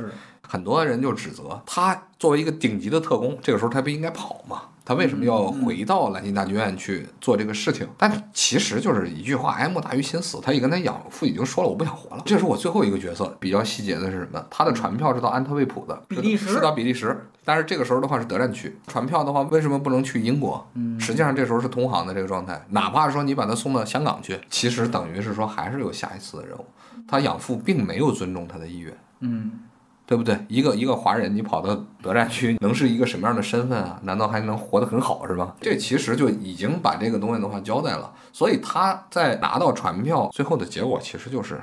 [0.51, 4.63] 很多人就指责他作为一个顶级的特工，这个时候他不应该跑吗？
[4.83, 7.87] 他为什么要回到兰心大剧院去做这个事情？
[7.97, 10.39] 但其实就是一句话：哀莫大于心死。
[10.41, 12.23] 他也跟他养父已经说了，我不想活了。
[12.25, 13.33] 这是我最后一个角色。
[13.39, 14.45] 比较细节的是什么？
[14.49, 17.25] 他的船票是到安特卫普的，比利时是到比利时。
[17.45, 20.67] 但是这个时候的话是德占区，船票的话为什么不能去英国？
[20.99, 22.61] 实际上这时候是同行的这个状态。
[22.71, 26.65] 哪怕说你把他送到香港去，其实等于是说还是有下一次的任务。
[27.07, 28.93] 他养父并没有尊重他的意愿。
[29.21, 29.51] 嗯。
[30.11, 30.37] 对不对？
[30.49, 33.97] 一个一个华人，你跑到德战区， 能是一个什么样的身份啊？
[34.03, 35.55] 难道还能活得很好是吧？
[35.61, 38.13] 这其实就已经把这个东西的话交代了。
[38.33, 41.61] 所以他在拿到传票最后的结果，其实就是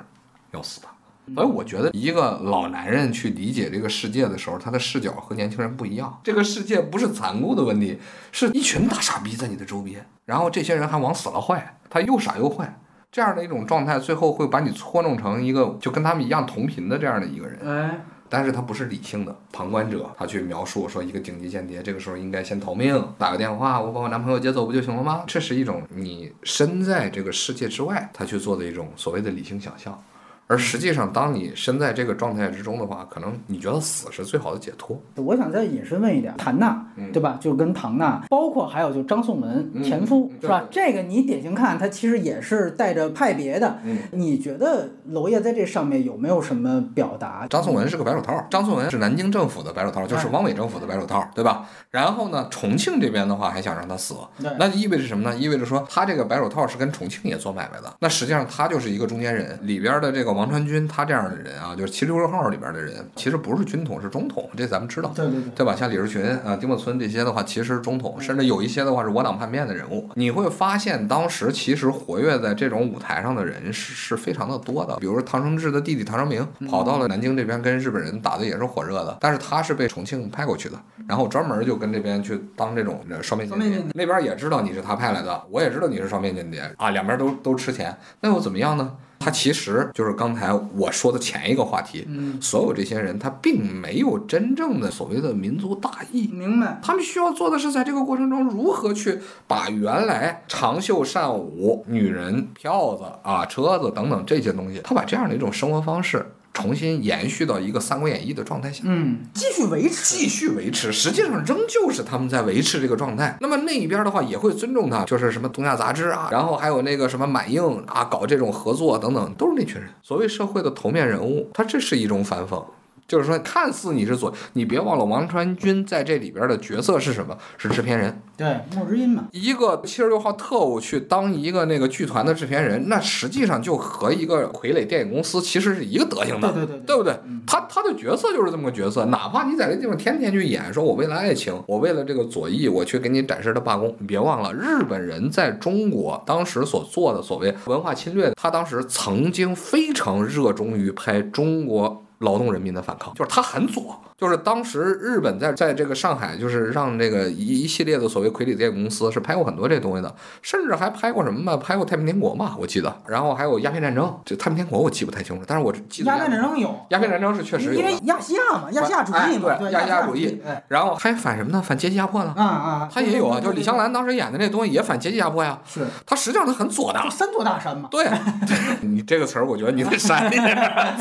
[0.53, 0.89] 要死的。
[1.35, 6.19] 所以我觉得，一个老男人去理解这个世界的时候，他的视角和年轻人不一样。
[6.25, 7.99] 这个世界不是残酷的问题，
[8.33, 12.81] 是一群大傻逼在你的周边，然后这些人还往死了坏，他又傻又坏，
[13.13, 17.61] 这样的一种状态，最后会把你搓弄成一个就跟他们一样同频的这样的一个人。
[17.63, 25.25] 哎，但是他不是理性的旁观者，他去描述说一个顶级间谍这个时候应该先逃命，打个电话，我把我男朋友接走不就行了吗？
[25.27, 30.03] 这是一种你身在这个世界之外，他去做的一种所谓的理性想象。
[30.49, 35.01] 而实际上，当你身在这个状态之中的话，可能你觉得死是最好的解脱。
[35.17, 37.39] 我想再引申问一点，谭娜，嗯对吧？
[37.39, 40.65] 就跟唐娜，包括还有就张颂文嗯前夫，嗯是吧？
[40.71, 43.79] 这个你典型看，他其实也是带着派别的。
[43.85, 47.47] 嗯你觉得娄烨在这上面有没有什么表达？
[47.51, 51.69] 张颂文是个白手套，张颂文是南京政府的白手套，就是汪伪政府的白手套，对吧？
[51.91, 54.15] 然后呢，重庆这边的话还想让他死，
[54.59, 55.37] 那就意味着什么呢？
[55.37, 57.93] 意味着说他这个白手套是跟重庆也做买卖的。
[58.01, 65.11] 那实际上他就是一个中间人，里边的这个王传君，他这样的人啊，就是七六六号里边的人，其实不是军统，是中统，这咱们知道。
[65.15, 65.75] 对对对，对吧？
[65.75, 70.09] 像李士群啊、丁默村这些的话，其实是中统，甚至有一些的话是我党叛变的人物。
[70.15, 74.97] 你会发现，当时其实活跃在这种舞台上的人是是非常的多的。
[74.99, 83.83] 比如说唐生智的弟弟唐生明，跑到了南京这边跟日本人打的也是火热的，但是他是被重庆派过去的，然后专门就跟这边去当这种双面间谍。
[83.95, 88.93] 那边也知道你是他派来的，我也知道你是双面间谍啊，两边都都吃钱，那又怎么样呢？
[89.29, 96.81] 他其实就是刚才我说的前一个话题，嗯，所有这些人他并没有真正的所谓的民族大义，明白。
[96.83, 106.25] 他们需要做的是在这个过程中如何去把原来长袖善舞、女人、票子啊、车子等等这些东西，他把这样的一种生活方式
[106.61, 108.83] 重新延续到一个《三国演义》的状态下。
[108.85, 110.17] 嗯，继续维持。
[110.17, 113.39] 继续维持，实际上仍旧是他们在维持这个状态。
[113.41, 119.89] 那么那一边的话也会尊重他，就是什么东亚杂志啊，然后还有那个什么满映啊，搞这种合作等等，都是那群人。
[120.03, 122.61] 所谓社会的头面人物，他这是一种反讽。
[123.09, 127.35] 就是说，看似你是左，你别忘了王传君在这里边的角色是什么？
[127.57, 128.21] 是制片人。
[128.37, 129.25] 对，莫之音嘛。
[129.33, 137.19] 一个七十六号特务去当一个那个剧团的制片人，那实际上就和一个傀儡电影公司其实是一个德行的，对对对对不对？
[137.47, 152.05] 他他的角色就是这么个角色，哪怕你在这地方天天去演，说我为了爱情，我为了这个左翼，我去给你展示的罢工，你别忘了，日本人在中国当时所做的所谓文化侵略，他当时曾经非常热衷于拍中国。
[152.19, 161.57] 劳动人民的反抗，就是他很左，就是当时日本在在这个上海，就是让这个一一系列的所谓傀儡电影公司是拍过很多这东西的，甚至还拍过什么嘛？
[161.57, 171.63] 拍过太平天国嘛，我记得，然后还有鸦片战争，这太平天国我记不太清楚，但是我记得鸦片战争有，鸦片战争是确实有因为，亚细亚嘛，亚细亚主义嘛，对，哎对亚细亚主主义哎，然后还反什么呢？
[171.65, 172.35] 反阶级压迫呢？
[172.37, 177.89] 啊啊，他也有啊，就是李香，兰当时演的那东西也反阶级压迫呀，对对对他实际上他很左的，就三座大山嘛。
[177.89, 178.05] 对，
[178.83, 180.93] 你这个词儿，我觉得你得删一下。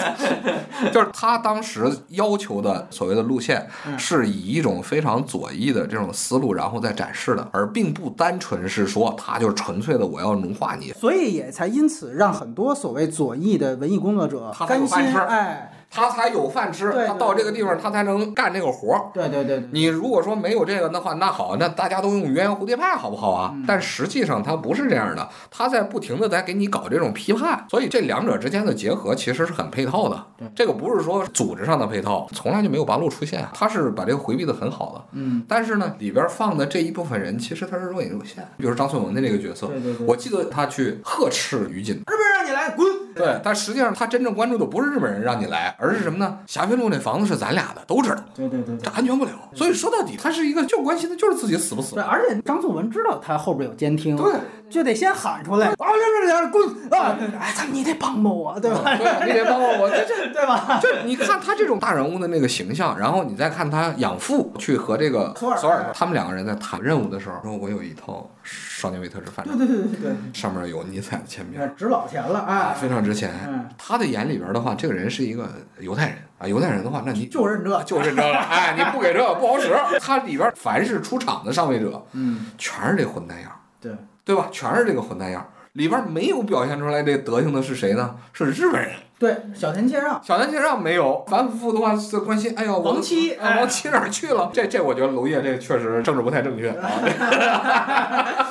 [0.94, 10.92] 就是他当时要求的所谓的路线，嗯是以一种非常左翼的这种思路，然后再展示的，而并不单纯是说他就是纯粹的我要融化你。
[10.94, 19.02] 所以也才因此让很多所谓左翼的文艺工作者甘心哎，他才有饭吃，他到这个地方他才能干这个活儿。
[19.14, 23.52] 对对对对，你如果说没有这个的话，那好，那大家都用鸳鸯蝴蝶派好不好啊？
[23.56, 30.48] 嗯但实际上他不是这样的，他在不停的在给你搞这种批判，所以这两者之间的结合其实是很配套的对。
[30.56, 35.06] 这个不是说组织上的配套，从来就没有八路出现，他是把这个回避的很好的。
[35.14, 41.96] 嗯，但是呢，里边放的这一部分人其实他是若隐若现，比如张颂文的这个角色，对对对，我记得他去呵斥于锦。
[41.96, 46.40] 日本人让你来滚，对，但实际上他真正关注的不是日本人让你来，而是什么呢？
[46.46, 48.84] 霞飞路那房子是咱俩的，都知道，对对对对。
[48.84, 49.32] 这安全不了。
[49.54, 52.04] 所以说到底，他是一个就关心的就是自己死不死对，。
[52.04, 54.34] 而且张颂文知道他后边有监听，对，
[54.70, 57.18] 就得先喊出来，啊，这这这滚啊！
[57.40, 58.82] 哎，他你得帮帮我，对吧？
[58.86, 59.90] 对，你得帮帮我。
[59.92, 60.80] 这这对吧？
[60.82, 71.60] 就你看他这种大人物的那个形象，然后你再看他养父去和这个索尔索尔他们两个人在谈任务的时候，说我有一套少年维特之反对正，对对对对上面有尼采的签名，。
[71.76, 72.74] 值老钱了啊，啊！
[72.74, 73.68] 非常值钱嗯。
[73.78, 78.38] 他的眼里边的话，这个人是一个犹太人啊，犹太人的话，那你就认这，就认这了。
[78.38, 79.70] 哎，你不给这个不好使。
[80.00, 83.92] 他里边凡是出场的上位者，嗯，全是这混蛋样，对，
[84.24, 84.48] 对吧？
[84.52, 85.46] 全是这个混蛋样。
[85.74, 88.16] 里边没有表现出来这德行的是谁呢？
[88.34, 88.92] 是日本人。
[89.20, 94.52] 对，小田切让，小田切让没有，反复的话是关心，哎呦，王七啊，王七哪儿去了？
[94.54, 96.88] 这这，我觉得娄烨这确实政治不太正确啊。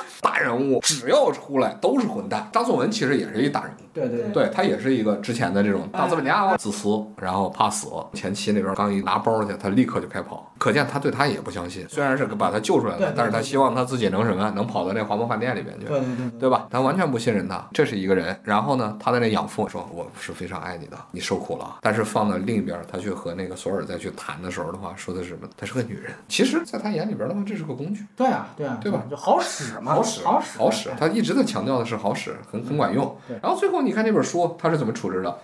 [0.19, 2.49] 大人物只要出来都是混蛋。
[2.51, 7.87] 张颂文其实也是一大人物，对对对他也是一个之前的这种大资本家，自私，然后怕死。
[8.13, 11.87] 前期那边刚一拿包去，他立刻就开跑，可见他对他也不相信。
[11.87, 16.67] 虽然是把他救出来了，但是他希望他自己能什么，能跑到那华梦饭店里边去，对对对，对吧？
[16.69, 18.37] 他完全不信任他，这是一个人。
[18.43, 25.47] 然后呢，他的那养父说：“我是非常爱你的，你受苦了。”但是放到另一边，他去和那个索尔再去谈的时候的话，说的是什么？
[25.55, 26.11] 她是个女人。
[26.27, 28.05] 其实，在他眼里边的话，这是个工具。
[28.15, 29.03] 对啊，对啊，对吧？
[29.09, 30.89] 就好使嘛，好使，好使，好使。
[30.99, 33.15] 他一直在强调的是好使，很很管用。
[33.41, 35.37] 然后最后你看这本书，他是怎么处置的？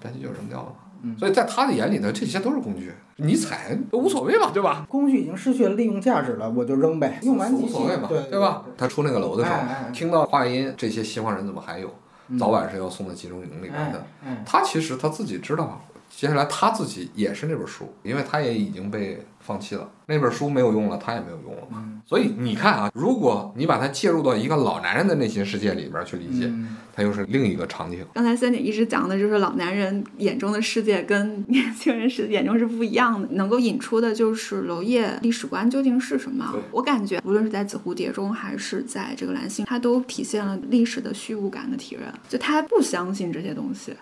[0.00, 0.72] 编辑就扔掉了。
[1.18, 4.86] 所以在他的眼里呢，这些都是工具，你踩都无所谓嘛，对吧？
[4.88, 8.64] 工具已经失去了利用价值了，我就扔呗，用完无所谓嘛，对吧？
[8.78, 11.94] 他出那个楼的时候，哎听到话音，这些西方人怎么还有？
[12.38, 14.04] 早晚是要送到集中营里面的。
[14.46, 15.80] 他其实他自己知道，
[16.16, 21.90] 接下来他自己也是那本书，因为他也已经被放弃了，那本书没有用了，他也没有用了嘛。
[22.06, 26.50] 所以你看啊，如果你把它介入到一个老男人的内心世界里边去理解，
[26.94, 28.06] 它又是另一个场景。
[28.14, 36.54] 刚才三姐一直讲的就是老男人眼中的世界跟年轻人是眼中是不一样的，能够引出的就是娄烨历史观究竟是什么。
[36.70, 43.92] 我感觉无论是在《紫蝴蝶》中还是在这个《蓝星》，他都体现了历史的虚无感的体认，就他不相信这些东西。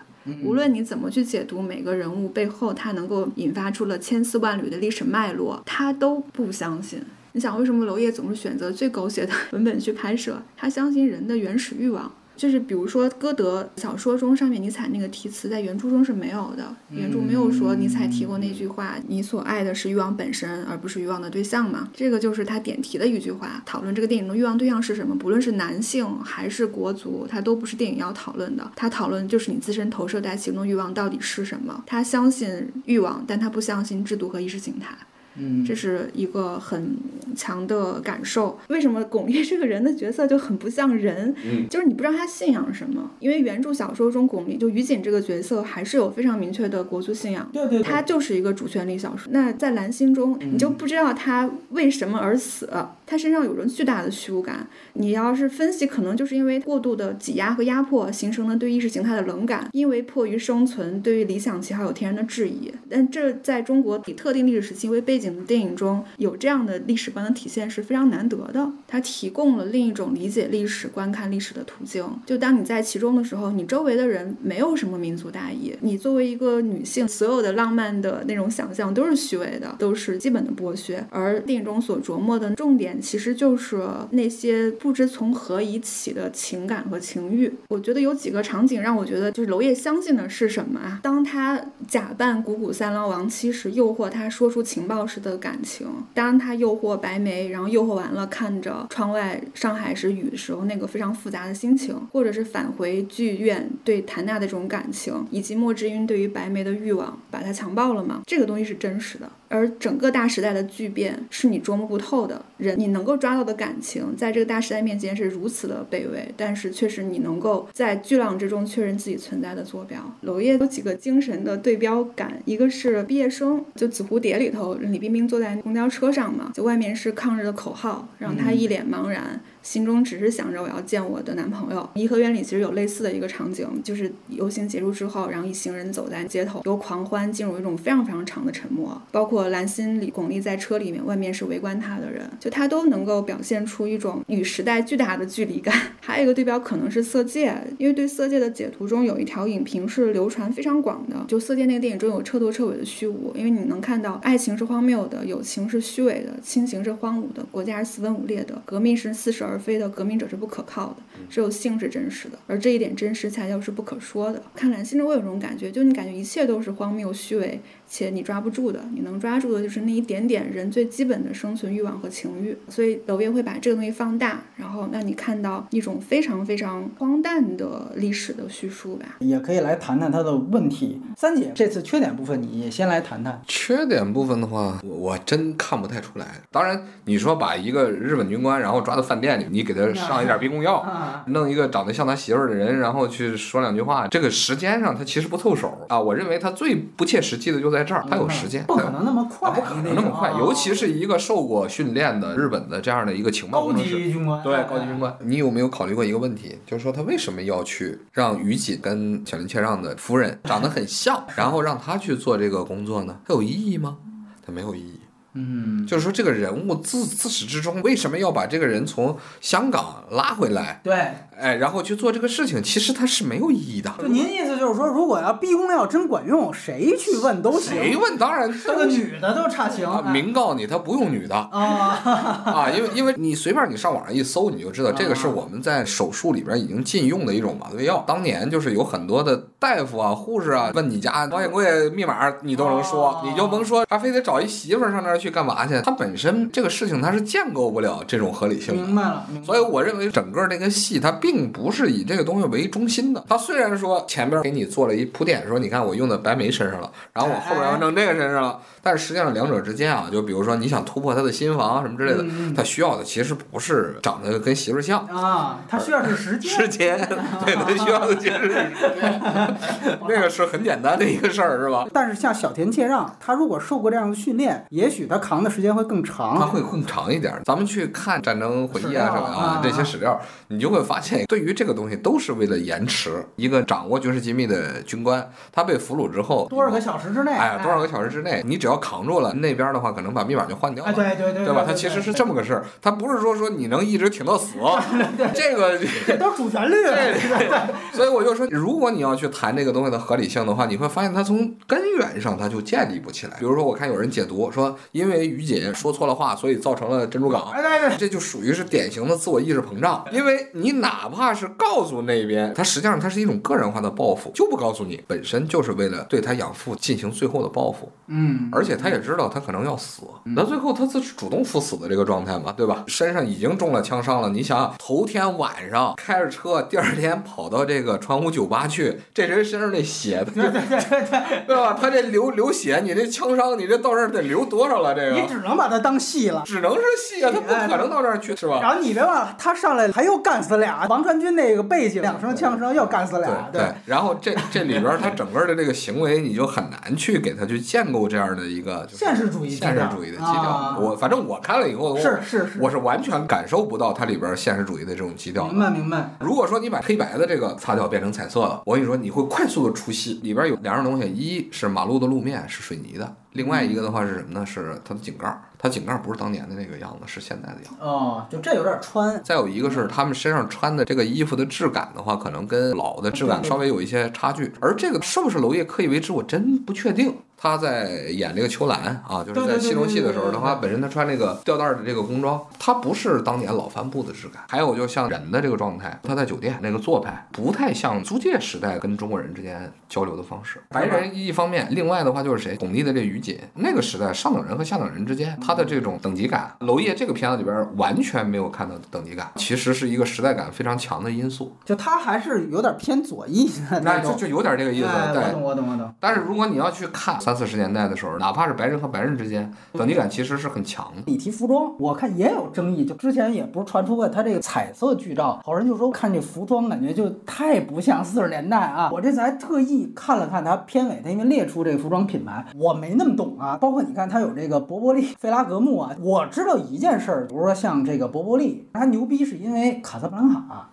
[0.41, 7.01] 无论你怎么去解读每个人物背后，他能够引发出了千丝万缕的历史脉络，他都不相信。
[7.33, 10.41] 你想，为什么娄烨总是选择最狗血的 文本去拍摄？
[10.55, 12.11] 他相信人的原始欲望。
[12.35, 16.75] 就是比如说，歌德小说中上面尼采那个题词，在原著中是没有的。
[16.89, 23.61] 原著没有说尼采提过那句话：“你所爱的是欲望本身，而不是欲望的对象嘛。”这个就是他点题的一句话。
[23.65, 28.71] 讨论这个电影的欲望对象是什么，不论是男性还是国族，他都不是电影要讨论的。
[28.75, 31.83] 他讨论就是你自身投射在其中欲望到底是什么。
[31.85, 34.95] 他相信欲望，但他不相信制度和意识形态。
[35.37, 36.95] 嗯，这是一个很
[37.35, 38.59] 强的感受。
[38.67, 41.33] 为什么巩俐这个人的角色就很不像人？
[41.45, 43.11] 嗯，就是你不知道他信仰什么。
[43.19, 47.49] 因为原著小说中，巩俐就于锦这个角色还是有非常明确的国族信仰。
[47.53, 49.31] 对对，他就是一个主旋律小说。
[49.31, 52.69] 那在蓝星中，你就不知道他为什么而死。
[53.05, 54.67] 他身上有着巨大的虚无感。
[54.93, 59.69] 你要是分析，可能就是因为过度的挤压和压迫，形成了对意识形态的冷感。
[59.71, 62.71] 因为迫于生存，对于理想旗号有天然的质疑。
[62.89, 68.71] 但这在中国以特定历史时期为背景的电影中有这样的历史观的体现是非常难得的。
[68.87, 72.03] 它提供了另一种理解历史、观看历史的途径。
[72.25, 75.75] 就当你在其中的时候，你周围的人没有什么民族大义。
[75.81, 81.05] 你作为一个女性，所有的浪漫的那种想象都是虚伪的，都是基本的剥削。
[81.09, 87.53] 而电影中所琢磨的重点，其实就是那些不知从何以起的情感和情欲。
[87.69, 90.99] 我觉得有几个场景让我觉得，就是娄烨相信的是什么啊？
[91.03, 108.21] 当他假扮古古三郎亡妻时，诱惑他说出情报时的感情；当他诱惑白眉，然后诱惑完了，看着窗外上海是雨的时候，那个非常复杂的心情；或者是返回剧院对谭娜的这种感情，以及莫之云对于白眉的欲望，把他强暴了吗？
[108.25, 109.31] 这个东西是真实的。
[109.53, 112.43] 而整个大时代的巨变是你琢磨不透的。
[112.57, 119.99] 人你能够抓到的感情，在这个大时代面前是如此的卑微，但是却是你能够在巨浪之中确认自己存在的坐标。
[120.21, 129.39] 娄烨有几个精神的对标感，一个是毕业生，就《紫蝴蝶》里头，李冰冰坐在公交车上嘛，就外面是抗日的口号，让他一脸茫然。
[129.63, 131.89] 心中只是想着我要见我的男朋友。
[131.95, 139.01] 颐和园里其实有类似的一个场景，就是游行结束之后，然后一行人走在街头，由狂欢进入一种非常非常长的沉默。
[139.11, 145.73] 包括蓝心里巩俐在车里面，外面是围观她的人，就她都能够表现出一种与时代巨大的距离感。
[146.01, 160.97] 还有一个对标可能是《色戒》，因为对《色戒》的解读中有一条影评是流传非常广的，就《色戒》那个电影中有彻头彻尾的虚无，因为你能看到爱情是荒谬的，友情是虚伪的，亲情是荒芜的，国家是四分五裂的，革命是似是而非的，革命者是不可靠的，
[161.29, 164.41] 只有性是真实的，而这一点真实恰恰是不可说的。
[164.55, 167.59] 看蓝心中我有这种感觉，就你感觉一切都是荒谬、虚伪。
[167.85, 172.57] 且你抓不住的，你能抓住的就是那一点点人最基本的生存欲望和情欲。
[172.67, 179.17] 所以娄烨会把这个东西放大，然后让你看到一种非常非常荒诞的历史的叙述吧。
[179.19, 180.99] 也可以来谈谈他的问题。
[181.15, 183.39] 三姐，这次缺点部分你也先来谈谈。
[183.45, 186.25] 缺点部分的话，我我真看不太出来。
[186.49, 195.99] 当然，你说把一个日本军官然后抓到饭店里，你给他上一点逼供药，啊，弄一个长得像他媳妇儿的人，然后去说两句话，这个时间上他其实不凑手啊。
[195.99, 203.97] 我认为他最不切实际的就在这儿，他有时间，不可能那么快，啊，不可能那么快，啊尤其是一个受过训练的日本的这样的一个情报高工程师。
[203.97, 206.57] 级军官，对哎高级军官，你有没有考虑过一个问题？
[206.65, 213.17] 就是说他为什么要去让于锦跟小林切让的夫人长得很像，然后让他去做这个工作呢？
[213.27, 213.97] 他有意义吗？
[214.45, 214.99] 他没有意义。
[215.33, 220.79] 嗯，就是说这个人物自自始至终为什么要把这个人从香港拉回来？
[220.83, 220.93] 对，
[221.37, 223.91] 哎，然后去做这个事情，其实它是没有意义的。
[223.99, 227.73] 就您意思就是说，如果要逼宫药真管用，谁去问都行。
[227.73, 228.17] 谁问？
[228.17, 229.87] 当然这个女的都差情。
[230.11, 231.99] 明告你，他不用女的啊，
[232.45, 238.03] 啊，因为因为你随便你上网上一搜，你就知道这个是我们在手术里边已经禁用的一种麻醉药。
[238.07, 245.79] 当年就是有很多的大夫啊、护士啊，问你家保险柜密码，你都能说哦，你就甭说他非得找一媳妇上那儿去干嘛去。
[245.81, 248.83] 他本身这个事情他是建构不了这种合理性的。
[248.83, 249.43] 明白了，白了。
[249.45, 253.23] 所以我认为整个这个戏它并不是以这个东西为中心的。
[253.29, 265.05] 它虽然说前边给你做了一铺垫，说你看我用在白眉身上了，然后我后边要弄这个身上了，但是实际上两者之间啊，就比如说你想突破他的心房啊什么之类的他需要的其实不是长得跟媳妇儿像。
[265.07, 266.51] 啊，他需要是时间。
[266.51, 266.97] 时间，
[267.45, 269.21] 对， 他需要的其实是时间，
[270.07, 271.85] 那个是很简单的一个事儿，是吧？
[271.93, 276.49] 但是像小田切让，他如果受过这样的训练，也许他扛的时间会更长它长。
[276.49, 277.33] 会更长一点。
[277.45, 283.23] 咱们去看战争回忆啊什么啊啊这些史料，你就会发现，对于这个东西都是为了延迟。
[283.35, 287.31] 一个掌握军事机密的军官，他被俘虏之后，多少个小时之内？
[287.31, 290.95] 哎，多少个小时之内，你只要扛住了，那边的话可能把密码就换掉哎，了。
[290.95, 291.63] 对对对，对吧？
[291.65, 294.53] 它其实是这么个事儿，它不是说说你能一直挺到死，
[295.33, 296.73] 这个这都是主旋律。
[296.83, 303.37] 对对对，所以我就说，如果你要去谈这个东西的合理性的话，你会发现它从根源上它就建立不起来。
[303.39, 307.49] 比如说，我看有人解读说，因为于锦说错了话，所以造成了珍珠港。
[307.51, 320.03] 哎对对，这就属于是典型的自我意识膨胀，因为你哪怕是告诉那边，他实际上它是一种个人化的报复，就不告诉你，本身就是为了对他养父进行最后的报复，嗯，而且他也知道他可能要死，
[320.35, 322.83] 那最后他自主动赴死的这个状态嘛，对吧？
[322.87, 331.77] 身上已经中了枪伤了，你想想，头天晚上开着车，第二天跑到这个川湖酒吧去，这人身上那血，对对对对对， 对吧？
[331.79, 334.92] 他这流流血，你这枪伤，你这到这儿得流多少了？
[334.93, 336.43] 这个你只能把它当戏了。
[336.45, 338.59] 只能是戏啊，他不可能到这儿去，是吧？
[338.61, 350.41] 然后你别忘了，他上来还又干死俩，王传君那个背景，两声枪声又干死俩，对对，然后这这里边儿他整个的这个行为，你就很难去给他去建构这样的一个现实主义现实主义的基调。
[350.41, 355.53] 啊我反正我看了以后，我是是是，我是完全感受不到它里边儿现实主义的这种基调的。
[355.53, 360.19] 明白明白，如果说你把黑白的这个擦掉变成彩色了，我跟你说你会快速的出戏。
[360.23, 364.45] 里边有两样东西，一是马路的路面是水泥的，另外一个的话是什么呢？
[364.45, 367.79] 是它的井盖儿，它井盖儿不是当年的那个样子，是现在的样子。
[367.79, 374.51] 哦，就这有点穿，再有一个是他们身上穿的这个衣服的质感的话，可能跟老的质感稍微有一些差距。
[374.59, 377.15] 而这个是不是娄烨刻意为之，我真不确定。
[377.43, 384.43] 他在演这个秋兰啊，就是在戏中戏的时候的话，本身他穿这个吊带儿的这个工装，他不是当年老帆布的质感。
[384.47, 390.61] 还有就像人的这个状态，他在酒店那个做派，不太像租界时代跟中国人之间交流的方式。
[390.69, 401.53] 白人一方面，另外的话就是谁，巩俐的这于锦，那个时代上等人和下等人之间，他的这种等级感，娄烨这个片子里边完全没有看到等级感，其实是一个时代感非常强的因素。
[401.65, 403.99] 就他还是有点偏左翼的那。
[403.99, 405.31] 就就有点这个意思，对，我。
[405.33, 405.93] 懂我懂我懂。
[405.99, 411.01] 但是如果你要去看三四十年代的时候，哪怕是白人和白人之间，等级感其实是很强的。
[411.05, 418.89] 你提服装，我看也有争议，就之前也不是传出过他这个彩色剧照，好多人就说看这服装感觉就太不像四十年代啊。
[418.91, 423.57] 我这次还特意看了看他片尾，他因为列出这个服装品牌，我没那么懂啊。
[423.57, 430.69] 包括你看他有这个伯伯利、菲拉格慕啊，我知道一件事儿，比如说像这个伯伯利，他牛逼是因为卡萨布兰卡。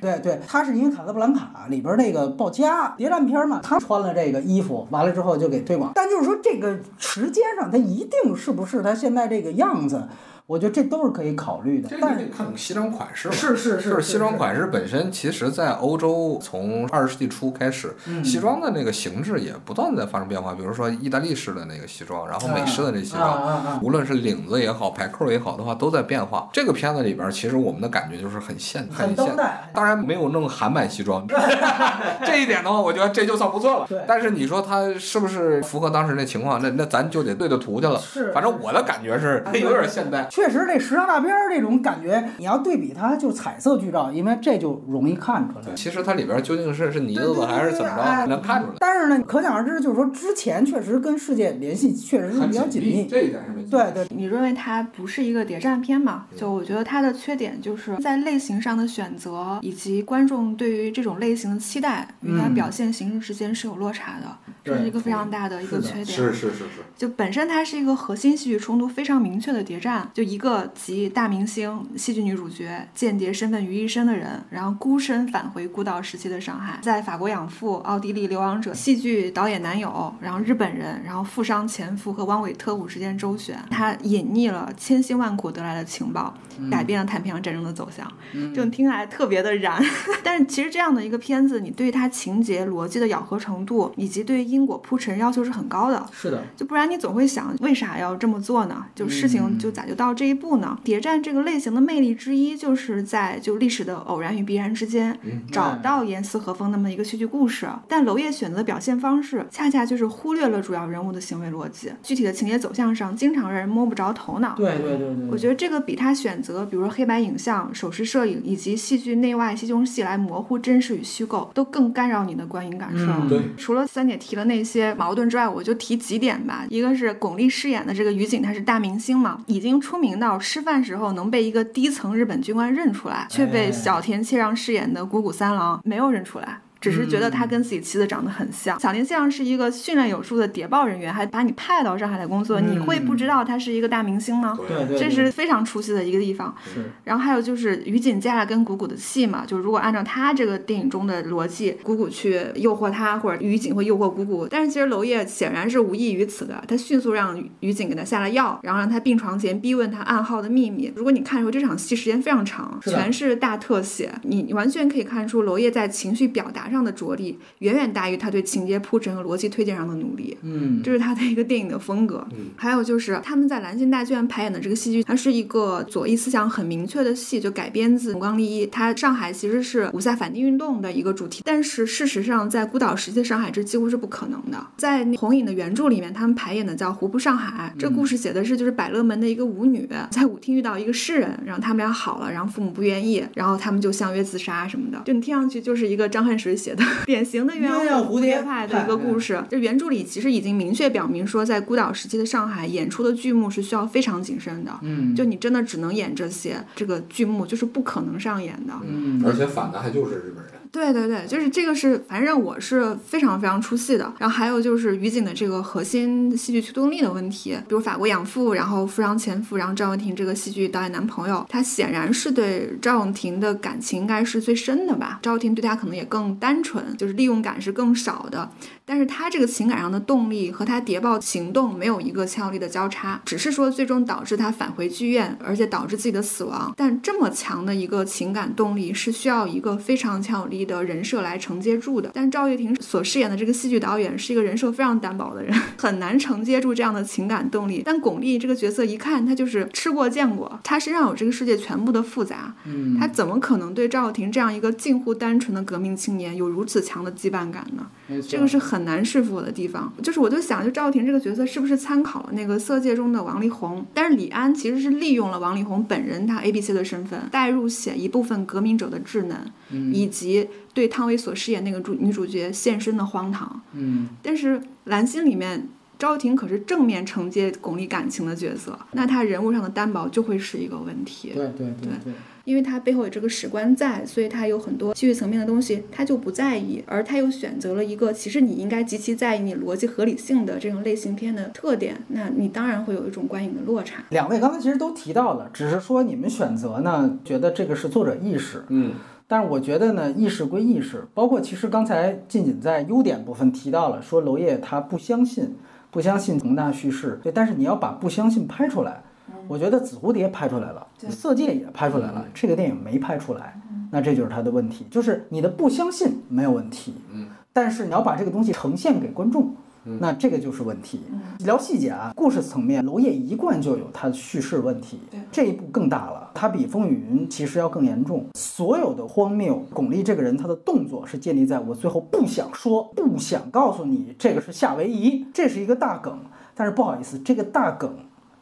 [0.00, 5.92] 对对，他是因为卡萨布兰卡里边那个鲍嘉谍战片嘛，他穿了这个衣服，完了之后就给推广。
[5.94, 10.08] 但就是说这个时间上，他一定是不是他现在这个样子，
[10.46, 11.88] 我觉得这都是可以考虑的。
[12.00, 13.34] 但是看懂西装款式嘛。
[13.34, 20.52] 是是是，就是西装款式本身，其实在欧洲从二十世纪初开始，嗯西装的那个形制也不断的在发生变化。
[20.52, 26.46] 比如说意大利式的那个西装，然后美式的这西啊装，啊啊无论是领子也好，排扣也好的话，都在变化。
[26.52, 29.70] 这个片子里边，其实我们的感觉就是很现代很现代。
[29.72, 31.26] 当然没有弄韩版西装，
[32.26, 33.98] 这一点的话，我觉得这就算不错了对。
[34.06, 36.60] 但是你说它是不是符合当时那情况？
[36.60, 37.98] 那那咱就得对着图去了。
[37.98, 40.28] 是反正我的感觉是 有点现代。
[40.34, 45.74] 确实这时尚大片儿这种感觉，你要对比它就彩色剧照，因为这就容易看出来。
[45.76, 48.74] 其实它里边究竟是是泥子还是怎么哎着，能看出来。
[48.80, 53.06] 但是呢，可想而知，就是说之前确实跟世界联系确实是比较紧密。
[53.06, 53.70] 这一点是没错。
[53.70, 56.26] 对对，你认为它不是一个谍战片嘛？
[56.36, 66.06] 就我觉得它的缺点就是在类型上的选择，以及观众对于这种类型的期待与它嗯表现形式之间是有落差的，这是一个非常大的一个缺点。
[66.06, 86.32] 是是是是，就本身它是一个核心戏剧冲突非常明确的谍战，就一个集大明星、戏剧女主角、间谍身份于一身的人，然后孤身返回孤岛时期的上海，在法国养父、奥地利流亡者、戏剧导演男友，然后日本人，然后富商前夫和汪伪特务之间周旋，他隐匿了千辛万苦得来的情报，
[86.70, 88.10] 改变了太平洋战争的走向。
[88.32, 89.82] 这种听起来特别的燃，
[90.22, 96.06] 但是其实这样的一个片子，你对它情节逻辑的咬合程度，以及对因果铺陈要求是很高的。
[96.12, 98.86] 是的，就不然你总会想，为啥要这么做呢？
[98.94, 100.78] 就事情就咋就到这一步呢？
[100.84, 105.18] 谍战这个类型的魅力之一，就是在就历史的偶然与必然之间，
[105.50, 107.68] 找到严丝合缝那么一个戏剧故事。
[107.88, 114.54] 但娄烨选择的表现方式，恰恰就是忽略了主要人物的行为逻辑，具体的情节走向上，经常让人摸不着头脑。
[114.56, 115.28] 对对对对。
[115.30, 123.04] 我觉得这个比他选择，比如说黑白影像、手势摄影以及戏剧内外戏中戏来模糊真实与虚构，都更干扰你的观影感受。
[123.06, 126.66] 嗯对除了三姐提了那些矛盾之外，我就提几点吧。
[126.68, 136.60] 一个是巩俐饰演的这个于景，她是大明星嘛，已经出名到吃饭时候能被一个低层日本军官认出来，却被小田切让饰演的谷谷三郎没有认出来。
[136.84, 138.78] 只是觉得他跟自己妻子长得很像。
[138.78, 144.54] 小林先生是一个训练有素的谍报人员，还把你派到上海来工作，你会不知道他是一个大明星吗？
[144.68, 146.54] 对对，这是非常出戏的一个地方。
[146.62, 160.92] 是然后还有就是于锦接下来跟谷谷的戏嘛，就如果按照他这个电影中的逻辑，谷谷去诱惑他，或者于锦会诱惑谷谷，但是其实娄烨显然是无异于此的，他迅速让于锦给他下了药，然后让他病床前逼问他暗号的秘密。
[160.94, 170.36] 如果你看出这场戏时间非常长，是全是大特写，你你完全可以看出娄烨在情绪表达上的着力远远大于他对情节铺陈和逻辑推荐上的努力。
[170.42, 172.26] 嗯这是他的一个电影的风格。
[172.32, 178.66] 嗯还有就是他们在兰心大剧院排演的这个戏剧，它是一个左翼思想很明确的戏，就改编自《红光利一》。
[178.70, 184.66] 它上海其实是五卅反帝运动的一个主题，但是事实上在孤岛时期的上海这几乎是不可能的。
[184.76, 195.02] 在那红影的原著里面，他们排演的叫《湖泊上海》，这故事写的是就是百乐门的一个舞女在舞厅遇到一个诗人，然后他们俩好了，然后父母不愿意，然后他们就相约自杀什么的。
[195.04, 199.42] 就你听上去就是一个张恨水写的 典型的鸳鸯蝴蝶派的一个故事。
[199.50, 204.72] 这原著里其实已经明确表明说，在孤岛时期的上海演出的剧目是需要非常谨慎的。
[204.82, 208.72] 嗯就你真的只能演这些，这个剧目就是不可能上演的。
[208.86, 210.54] 嗯而且反的还就是日本人。
[210.72, 214.12] 对对对，就是这个是，反正我是非常非常出戏的。
[214.18, 225.20] 然后还有就是于景的这个核心戏剧驱动力的问题，比如法国养父，然后富商前夫，然后赵又廷这个戏剧导演男朋友，他显然是对赵又廷的感情应该是最深的吧。
[225.22, 228.50] 赵又廷对他可能也更单纯，就是利用感是更少的。
[228.86, 236.72] 但是他这个情感上的动力和他谍报行动没有一个强有力的交叉，只是说最终导致他返回剧院，而且导致自己的死亡。
[236.76, 242.10] 但这么强的一个情感动力是需要一个非常强有力的人设来承接住的。
[242.12, 247.82] 但赵又廷所饰演的这个戏剧导演是一个人设非常单薄的人，很难承接住这样的情感动力。
[247.84, 257.86] 但巩俐这个角色一看他就是吃过见过，他身上有这个世界全部的复杂，嗯他怎么可能对赵又廷这样一个近乎单纯的革命青年有如此强的羁绊感呢？
[258.06, 259.92] 没错这个是很难说服我的地方。
[260.02, 263.84] 就是我就想，就赵又廷这个角色是不是参考了那个《色戒》中的王力宏？
[263.94, 273.62] 但是李安其实是利用了王力宏本人他 A B C 的身份，带入写一部分革命者的稚嫩，以及对汤唯所饰演那个主女主角现身的荒唐。
[273.72, 275.68] 嗯但是蓝心里面。
[275.96, 281.30] 赵又廷可是正面承接巩俐感情的角色，那他人物上的单薄就会是一个问题。
[281.32, 282.12] 对对对对，
[282.44, 294.04] 因为他背后有这个史观在，所以他有很多戏剧层面的东西他就不在意，而他又选择了一个其实你应该极其在意你逻辑合理性的这种类型片的特点，那你当然会有一种观影的落差。
[294.10, 298.64] 两位刚才其实都提到了，只是说你们选择呢，觉得这个是作者意识。
[298.68, 298.92] 嗯，
[299.26, 305.54] 但是我觉得呢，意识归意识，包括其实刚才静静在优点部分提到了，说娄烨他不相信，
[305.90, 309.02] 不相信宏大叙事，对，但是你要把不相信拍出来。
[309.48, 313.60] 我觉得紫蝴蝶拍出来了，色戒也拍出来了，这个电影没拍出来，
[313.90, 319.54] 那这就是他的问题，就是你的不相信没有问题，嗯，但是你要把这个东西呈现给观众。
[320.00, 320.98] 那这个就是问题。
[321.40, 324.98] 聊细节啊，故事层面，娄烨一贯就有他的叙事问题。
[325.30, 328.24] 这一步更大了，他比《风雨云》其实要更严重。
[328.32, 336.18] 所有的荒谬，巩俐这个人，他的动作是建立在我最后不想说、不想告诉你这个是夏威夷，这是一个大梗。
[336.54, 337.94] 但是不好意思，这个大梗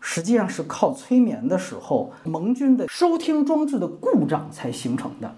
[0.03, 5.35] 实际上是靠催眠的时候，盟军的收听装置的故障才形成的。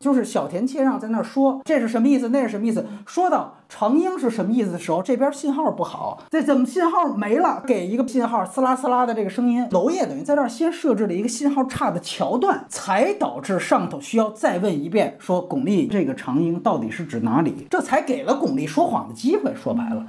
[0.00, 2.86] 就是小田切让在那儿说这是什么意思，那是什么意思。
[3.06, 7.62] 说到长鹰是什么意思的时候，这边信号不好，这怎么信号没了？
[7.66, 9.66] 给一个信号，呲啦呲啦的这个声音。
[9.70, 17.66] 娄烨等于在这儿先设置了一个信号差的桥段，才导致上头需要再问一遍，说巩俐这个长鹰到底是指哪里？
[17.70, 19.54] 这才给了巩俐说谎的机会。
[19.54, 20.06] 说白了，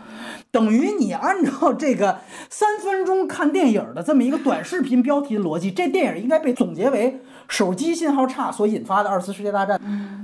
[0.52, 7.20] 等于你按照这个 三分钟看电影的这么一个短视频标题的逻辑，这电影应该被总结为。
[7.48, 9.82] 手机信号差所引发的二次世界大战，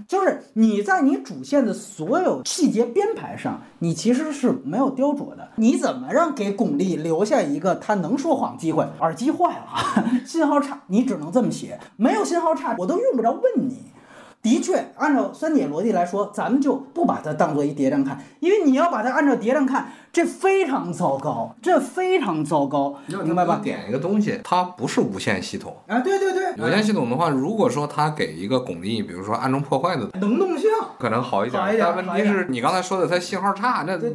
[0.07, 5.49] 就是你在你主线的所有细节编排台上，你其实是没有雕琢的。
[5.55, 8.87] 你怎么让给巩俐留下一个他能说谎机会？
[8.99, 11.79] 耳机坏了， 信号差，你只能这么写。
[11.97, 13.77] 没有信号差，我都用不着问你。
[14.43, 19.87] 的确，按照三姐逻辑来说，咱们就不把它当做一谍战看，因为你要把它按照谍战看。
[20.15, 23.59] 这非常糟糕，这非常糟糕，明白吧？
[23.61, 31.61] 点一个东西，它不是无线系统啊，对对对，有线系统的话，如果说它给一个巩俐，比如说暗中破坏的能动性，可能好一点。
[31.61, 31.85] 好一点。
[31.85, 34.05] 但问题是你刚才说的，它信号差，那不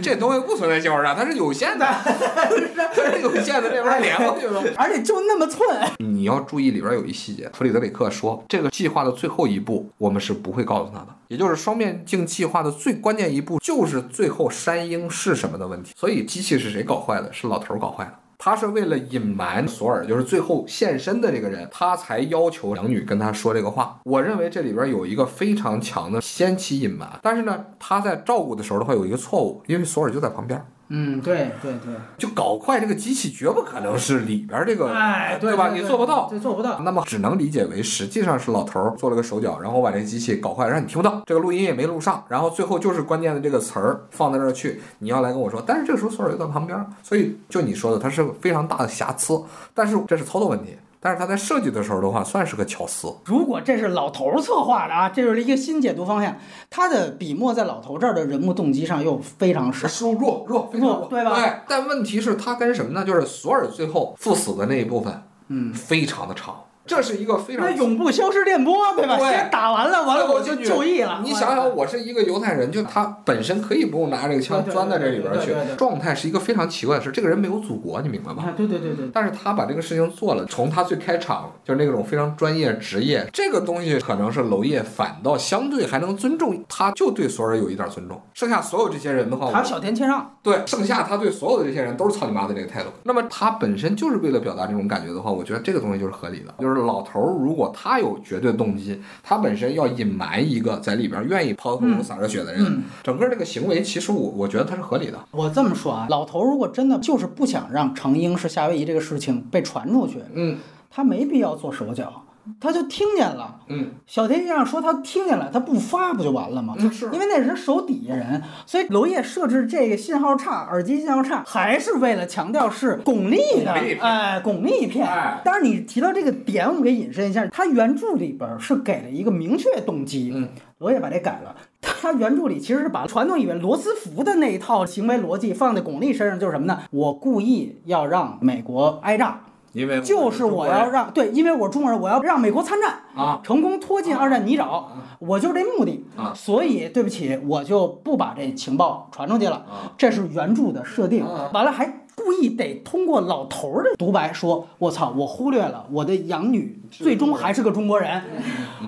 [0.00, 5.68] 这东西不存在信号差，它是有线的，它是有线的，这边连过去了， 而且就那么寸。
[5.98, 16.20] 你要注意里边有一细节，弗里德里克说，这个计划的最后一步，我们是不会告诉他的，也就是双面镜计划的最关键一步，就是最后山鹰是什么什么的问题，所以。
[16.30, 17.32] 机器是谁搞坏的？
[17.32, 18.12] 是老头搞坏的。
[18.38, 23.98] 他是为了隐瞒索尔，就是最后现身的这个人，他才要求养女跟他说这个话。
[24.04, 30.64] 我认为这里边有一个非常强的先期隐瞒，但是呢，他在照顾的时候的话有一个错误，因为索尔就在旁边。
[30.92, 35.70] 嗯，对对对，就搞坏这个机器，绝不可能是里边这个，哎，对吧？
[35.72, 36.80] 你做不到，这做不到。
[36.80, 45.62] 那么只能理解为，实际上是老头做了个手脚，然后把这机器搞坏，让你听不到，这个录音也没录上，然后最后就是关键的这个词儿放在这儿去，你要来跟我说。
[45.64, 49.40] 但是这个时候索尔又在旁边，所以就你说的，它是非常大的瑕疵，
[49.72, 50.76] 但是这是操作问题。
[51.02, 53.14] 但是他在设计的时候的话，算是个巧思。
[53.24, 56.36] 如果这是老头策划的啊，这就是一个新解读方向。
[56.68, 61.34] 他的笔墨在老头这儿的人物动机上又非常少，弱弱非常弱，对吧？
[61.34, 61.52] 对。
[61.66, 63.04] 但问题是，他跟什么呢？
[63.04, 66.64] 就是索尔最后赴死的那一部分，嗯，非常的长。
[66.90, 69.16] 这是一个非常那永不消失电波，对吧？
[69.16, 71.20] 对，先打完了，完了我就就义了。
[71.22, 77.12] 你想想，我是一个犹太人，就他本身可以不用拿这个枪钻在这里边去，状态是一个非常奇怪的事。
[77.12, 78.52] 这个人没有祖国，你明白吗？
[78.56, 79.08] 对对对对。
[79.12, 88.20] 但是他把这个事情做了，从他最开场就是那种非常专业职业，这个东西可能是娄烨反倒相对还能尊重，他就对所有人有一点尊重。
[88.34, 90.34] 剩下所有这些人的话，他小田切让。
[90.42, 92.88] 对，剩下他对所有的这些人都是操你妈的这个态度。
[93.04, 96.54] 那么他本身就是为了表达这种感觉的话，我觉得这个东西就是合理的。
[96.58, 97.60] 就是老头如果。
[97.60, 105.18] 如果他有绝对动机，他本身要隐瞒一个在里边愿意抛头颅洒热血的人，整个这个行为，其实我我觉得他是合理的。
[105.32, 110.56] 我这么说啊，老头如果真的就是不想让程英是夏威夷这个事情被传出去，嗯，
[110.90, 112.22] 他没必要做手脚。
[112.60, 116.74] 他就听见了，嗯，小田先生说他听见了，他不发不就完了吗？
[116.78, 125.06] 嗯，是因为那是他手底下人，所以娄烨设置这个信号差，耳机信号差，还是为了强调是巩俐的，哎，巩俐片。
[125.44, 130.48] 当然你提到这个点，我们可以引申一下，他原著里边是给了一个明确动机，嗯，
[130.78, 136.80] 娄烨把这改了，他原著里其实是把传统以为罗斯福的那一套行为逻辑放在巩俐身上，就是什么呢？
[136.90, 139.42] 我故意要让美国挨炸。
[139.72, 144.84] 因为就是我要让对，因为我中国人，我要让美国参战啊，成功拖进二战泥沼，
[145.20, 149.64] 我就这目的啊，所以对不起，我就不把这情报传出去了，
[149.96, 151.24] 这是原著的设定。
[151.52, 158.22] 完了还故意得通过老头儿的独白说，我操，我忽略了我的养女最终还是个中国人。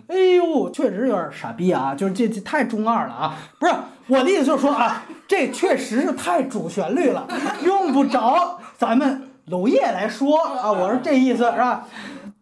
[0.08, 3.36] 哎呦，确实有点傻逼啊，就是这这太中二了啊！
[3.60, 3.72] 不是
[4.08, 7.26] 我的意思就是说啊，这确实是太主旋律了，
[7.64, 9.28] 用不着咱们。
[9.52, 11.86] 娄烨来说啊，我是这意思是吧？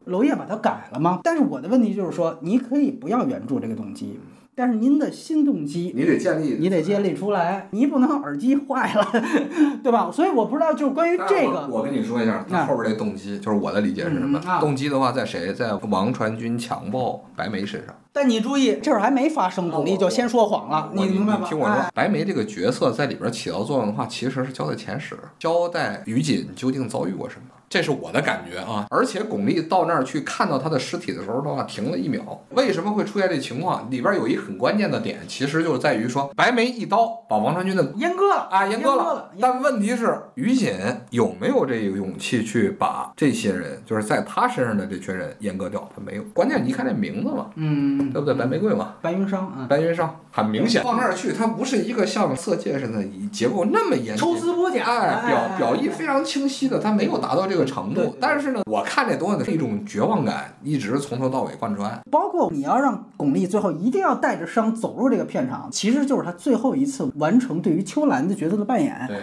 [0.04, 1.18] 娄烨把它改了吗？
[1.24, 4.20] 但是我的问题就是说，你可以不要原著这个动机，
[4.55, 9.07] 但是您的新动机你得建立，你得建立出来，你不能耳机坏了，
[9.82, 10.11] 对吧？
[10.12, 14.40] 所以我不知道，就是关于这个，我跟你说一下，他后边这动机，就是我的理解是什么？
[14.61, 15.53] 动机的话，在谁？
[15.55, 17.94] 在王传君强暴白梅身上。
[18.12, 20.90] 但你注意，这儿还没发生，巩俐就先说谎了。
[20.94, 21.46] 你明白吗？
[21.48, 27.46] 听我说，白眉这个角色在里边起到作用的话，其实是交代前史，交代于锦究竟遭遇过什么。
[27.71, 28.85] 这是我的感觉啊。
[28.91, 32.43] 而且巩俐到那儿去看到他的尸体的时候的话，停了一秒。
[32.51, 33.89] 为什么会出现这情况？
[33.89, 39.31] 里边有一很关键的点，其实就是在于说，白眉一刀把王传君的阉割了啊阉割了了。
[39.41, 40.75] 但问题是，于锦
[41.11, 45.89] 有没有这个勇气去把这些人，就是在他身上的这群人阉割掉？
[45.95, 46.25] 他没有。
[46.35, 48.35] 关键你一看这名字嘛，嗯，对不对？
[48.35, 50.83] 白玫瑰嘛，白云商啊，白云上很明显。
[50.83, 58.16] 放那儿去，它不是一个像色戒似的以结构那么严谨，抽丝剥茧，哎，表表意非常清晰的，它没有达到这个程度。
[58.20, 62.00] 但是呢，我看这东西是一种绝望感，一直从头到尾贯穿。
[62.11, 69.04] 包括你要让巩俐最后一定要带着伤走入这个片场，其实就是她最后一次完成对于秋兰的角色的扮演。
[69.08, 69.18] 对，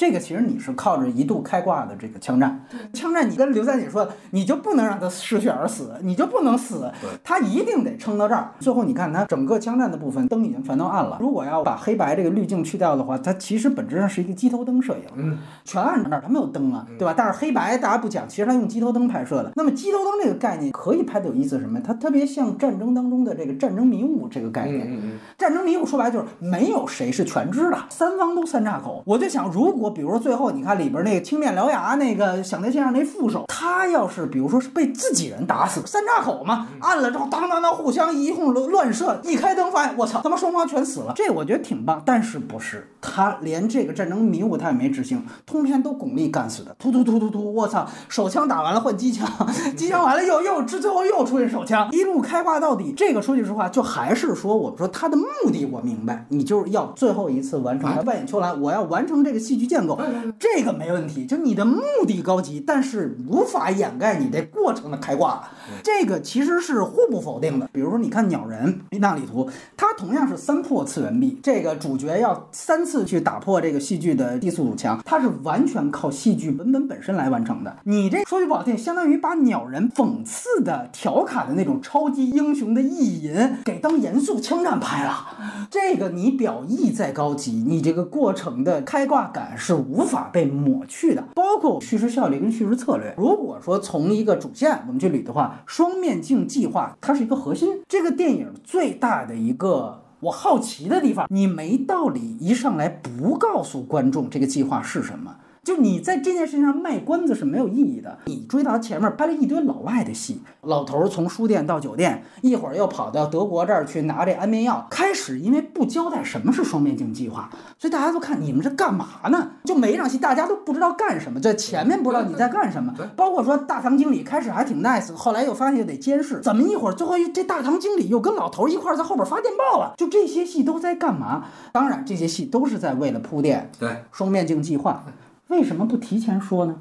[0.00, 6.90] 这个其实你是靠着一度开挂的这个枪战，枪战你跟刘三姐说，你就不能让他失血而死，你就不能死，
[7.22, 8.50] 他一定得撑到这儿。
[8.60, 15.04] 最后你看他整个枪战的部分灯已经全都暗了，如果要把黑白这个滤镜去掉的话，它其实本质上是一个机头灯摄影。
[15.16, 15.36] 嗯，
[15.66, 17.12] 全暗着那儿，它没有灯啊，对吧？
[17.14, 19.52] 但是黑白大家不讲，其实它用机头灯拍摄的。
[19.54, 21.78] 那么机头灯这个概念可以拍的有意思是什么？
[21.78, 24.80] 它特别像战争当中的这个战争迷雾这个概念。
[24.90, 29.02] 嗯嗯战争迷雾说白就是没有谁是全知的，三方都三岔口。
[29.04, 42.02] 我就想，如果比如说最后你看里边那个青面獠牙那个响在线上那副手，他要是比如说是被自己人打死，三岔口嘛，按了之后当当当互相一通乱射，一开灯发现我操他妈双方全死了，这我觉得挺棒。
[42.04, 49.28] 但是不是他连这个战争迷雾他也没执行，通篇都巩俐干死的，突突突突突，我操，手枪打完了换机枪，
[49.76, 52.92] 机枪完了又又之最后又出现手枪，一路开挂到底。
[52.96, 59.98] 这个说句实话，就还是说我们说他的目的我明白，你就是要最后一次完成他扮演秋兰，我要完成这个戏剧建构，
[60.38, 65.48] 这个没问题，就你的目的高级，但是无法掩盖你这过程的开挂，
[65.82, 67.68] 这个其实是互不否定的。
[67.72, 77.76] 比如说，你看鸟人那里图，它同样是三破次元壁，这个主角要三次去打破这个戏剧的低速堵墙，它是完全靠戏剧文本本身来完成的。
[77.84, 85.26] 你这说句不好听，相当于把鸟人讽刺的、调侃的那种超级英雄的意淫给当严肃枪战拍了。
[85.70, 93.14] 这个你表意再高级，你这个过程的开挂感是无法被抹去的，包括叙事效率跟叙事策略。
[93.16, 97.82] 如果说从一个主线我们去捋的话，双面镜计划它是一个核心。
[97.86, 100.02] 这个电影最大的一个。
[100.20, 105.34] 我好奇的地方，你没道理一上来不告诉观众这个计划是什么。
[105.62, 108.18] 就你在这件事情上卖关子是没有意义的。
[108.26, 114.86] 你追到前面拍了一堆老外的戏，老头儿从书店到酒店，一会儿又跑到德国这儿去拿这安眠药。
[114.90, 119.50] 开始因为不交代什么是双面镜计划，所以大家都看你们这干嘛呢？
[119.64, 122.94] 就每一场戏大家都不知道干什么，在前面不知道你在干什么。
[123.14, 129.92] 包括说大堂经理开始还挺 nice，后来又发现得监视，怎么一会儿最后这大堂经理又跟老头儿一块儿在后边发电报了？
[129.98, 131.44] 就这些戏都在干嘛？
[131.70, 135.04] 当然这些戏都是在为了铺垫对，双面镜计划。
[135.50, 136.76] 为什么不提前说呢？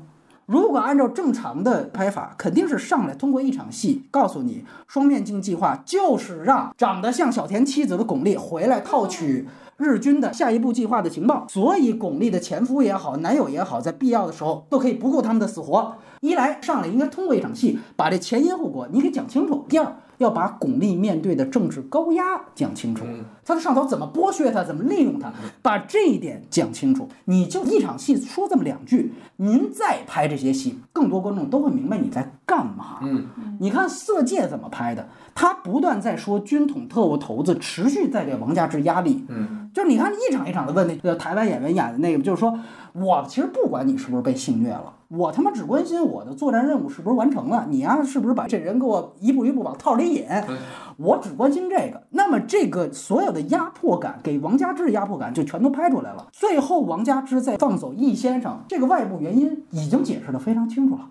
[0.45, 9.47] 如果按照正常的拍法，肯定是上来通过一场戏告诉你，双面镜计划就是让长得像小田妻子的巩俐回来套取
[9.77, 11.47] 日军的下一步计划的情报。
[11.49, 15.95] 所以巩俐的前夫也好，男友也好，在必要的时候都可以不顾他们的死活。
[16.21, 23.03] 一来上来应该通过一场戏把这前因后果你给讲清楚；第二，要把巩俐面对的政治高压讲清楚。
[23.43, 27.09] 他的上头怎么剥削他，怎么利用他，把这一点讲清楚。
[27.25, 32.99] 你就一场戏说这么两句，您再拍这些戏，更多观众都会明白你在干嘛。
[33.01, 33.25] 嗯，
[33.59, 35.09] 你看《色戒》怎么拍的？
[35.33, 39.25] 他不断在说军统特务头子持续在给王家之压力。
[39.29, 42.59] 嗯，就是你看一场一场的问那个台湾演员演的那个，就是说
[42.93, 50.25] 我其实不管你是不是被性虐了，我他妈只关心我的作战任务是不是完成了，你呀、是不是把这人给我一步一步往套里引。
[50.97, 56.27] 我只关心这个，那么这个所有的压迫感，给王家之的压迫感就全都拍出来了。
[56.31, 61.01] 最后，王家之在放走易先生这个外部原因已经解释的非常清楚了。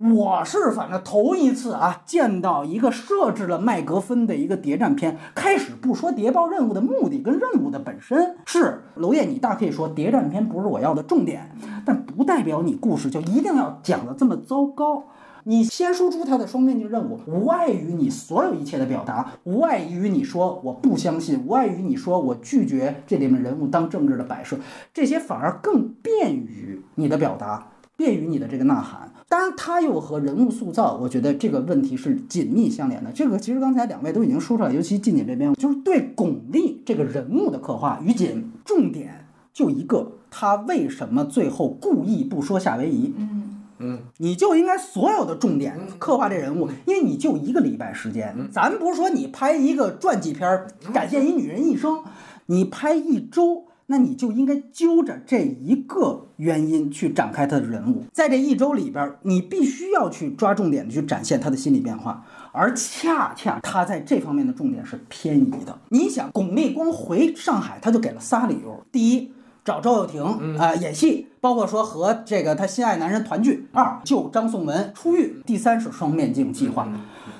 [0.00, 5.18] 我是反正头一次啊，见到一个设置了麦格芬的一个谍战片。
[5.34, 15.04] 开始不说谍报任务的目的跟任务的本身是娄烨，你大可以说谍战片不是我要的重点，但不代表你故事就一定要讲的这么糟糕。
[15.44, 24.56] 你先输出他的双面镜任务，无碍于你所有一切的表达，无碍于你说我不相信，无碍于你说我拒绝这里面人物当政治的摆设，
[24.94, 29.09] 这些反而更便于你的表达，便于你的这个呐喊。
[29.30, 33.12] 当然，它又和人物塑造，我觉得这个问题是紧密相连的。
[33.12, 38.00] 这个其实刚才两位都已经说出来，尤其近景这边，就是对巩俐这个人物的刻画。
[38.04, 43.14] 于锦重点就一个，他为什么最后故意不说夏威夷？
[43.16, 52.02] 嗯嗯，你就应该所有的重点刻画这人物，因为你就一个礼拜时间，咱不是说你拍一个传记片儿，展现一女人一生，
[52.46, 53.66] 你拍一周。
[53.90, 65.76] 那你就应该揪着这一个原因去展开他的人物，在这一周里边，你必须要去抓重点的去展现他的心理变化，而恰恰他在这方面的重点是偏移的。
[65.88, 69.32] 你想，巩俐光回上海，他就给了仨理由：第一，
[69.64, 70.22] 找赵又廷
[70.56, 76.88] 啊、演戏，包括说和这个他心爱男人团聚；二，救张颂文出狱；第三是双面镜计划。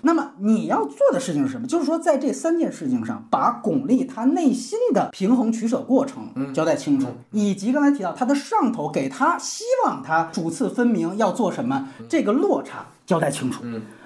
[0.03, 1.67] 那么你要做的事情是什么？
[1.67, 13.63] 就是说，在这三件事情上，把巩俐她内心的平衡取舍过程交代清楚，以及刚才提到她的上头给她希望她主次分明要做什么，这个落差交代清楚。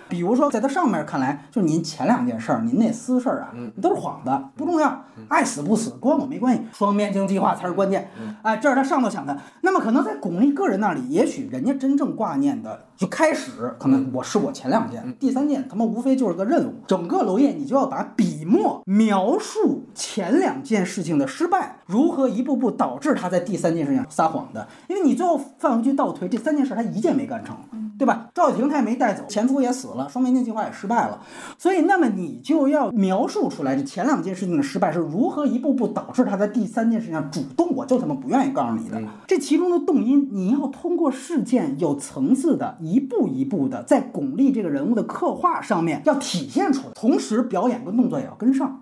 [0.07, 6.63] 比如说，在他上面看来，就是您前两件事儿，您那私事儿啊，都是幌子，不重要，爱死不死，关我没关系。
[6.75, 8.11] 双面镜计划才是关键，
[8.43, 9.37] 哎，这是他上头想的。
[9.63, 16.75] 那么可能在巩俐个人那里，也许人家真正挂念的，就开始可能我是我前两件，第三件他妈无非就是个任务。
[16.87, 27.57] 整个娄烨，你就要把笔墨描述前两件事情的失败，如何一步步导致他在第三件事情上撒谎的，因为你最后翻回去倒推，这三件事他一件没干成。
[27.97, 28.29] 对吧？
[28.35, 31.21] 赵又廷他也没带走，前夫也死了，双面镜计划也失败了，
[31.57, 39.01] 所以那么你就要描述出来这前两件事情的失败是如何一步步导致他在第三件事情上主动，我就他妈不愿意告诉你的。
[39.29, 48.81] 这其中的动因，你要通过事件有层次的，一步一步的在巩俐这个人物的刻画上面要体现出来，同时表演跟动作也要跟上。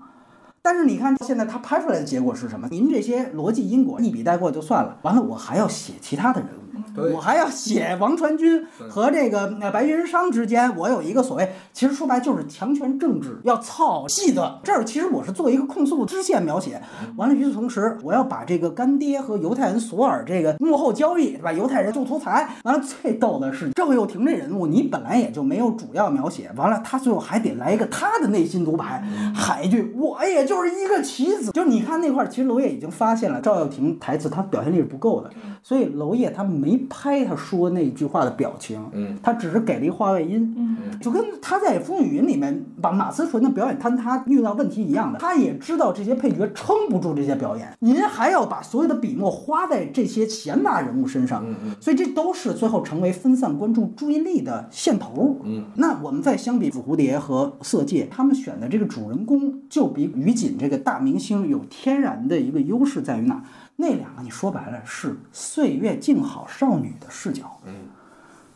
[0.61, 2.69] 但是你看，现在他拍出来的结果是什么？
[2.71, 6.62] 您这些逻辑因果一笔带过就算了，完了我还要写其他的人物，
[7.13, 14.61] 我还要写王传君和这个呃白云商之间，我有一个所谓，其实说白就是强权政治要操戏的。
[14.63, 16.83] 这儿其实我是做一个控诉支线描写，
[17.17, 21.53] 完了与此同时，我要把这个干爹和犹太人索尔这个幕后交易，对吧？
[21.53, 29.03] 犹太人助图财，完了最逗的是赵又廷这人物，你本来也就没有主要描写，完了他最后还得来一个他的内心独白，
[29.35, 31.53] 喊一句我也就是一个棋子。
[31.53, 35.31] 就是你看那块儿，其实娄烨已经发现了赵又廷台词他表现力是不够的，
[35.63, 51.45] 所以娄烨他没拍他说那句话的表情，嗯，他只是给了一话外音，嗯，就跟他在《风雨云》里面把马思纯的表演坍塌遇到问题一样的，他也知道这些配角撑不住这些表演，您还要把所有的笔墨花在这些闲杂人物身上，
[51.81, 55.41] 所以这都是最后成为分散观众注意力的线头。
[55.43, 63.43] 嗯，那我们再相比《紫蝴蝶》和《色戒》，他们选的这个主人公就比于锦这个大明星有天然的一个优势在于哪？
[63.83, 67.61] 那两个你说白了是岁月静好少女的视角。
[67.65, 67.89] 嗯。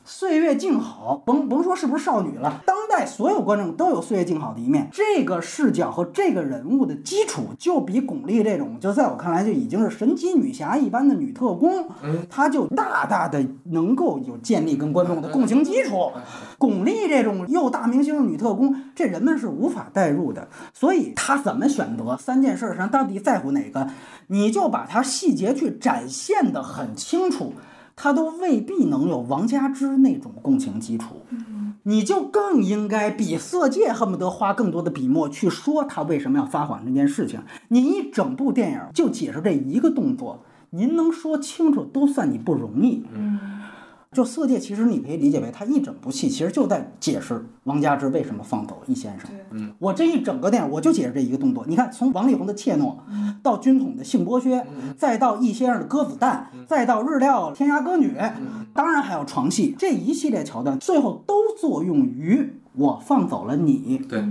[0.09, 4.89] 岁月静好，甭甭说是不是少女了，当代所有观众都有岁月静好的一面。
[4.93, 11.89] 这个视角和这个人物的基础，就比巩俐这种，就在我看来就已经是神奇女侠一般的女特工，
[12.31, 16.13] 她就大大的能够有建立跟观众的共情基础。
[16.57, 20.47] 巩俐这种又大明星的女特工，这人们是无法代入的。
[20.73, 23.89] 所以她怎么选择三件事上到底在乎哪个，
[24.29, 27.53] 你就把她细节去展现的很清楚。
[27.97, 31.23] 他都未必能有王佳芝那种共情基础，
[31.85, 37.41] 你就更应该比《色戒》恨不得花更多的笔墨去说他为什么要撒谎这件事情。
[37.69, 43.03] 你一整部电影就解释这一个动作，您能说清楚都算你不容易。
[43.15, 43.39] 嗯，
[44.13, 49.29] 就《色戒》，其实你可以理解为它一整部戏其实就在解释王佳芝为什么放走易先生。
[49.51, 51.65] 嗯，我这一整个电影我就解释这一个动作。
[51.67, 52.97] 你看，从王力宏的怯懦，
[53.43, 58.17] 到军统的性剥削，再到易先生的鸽子蛋，再到日料天涯歌女，
[58.73, 64.25] 当然还有床戏，这一系列桥段，最后都作用于我放走了你对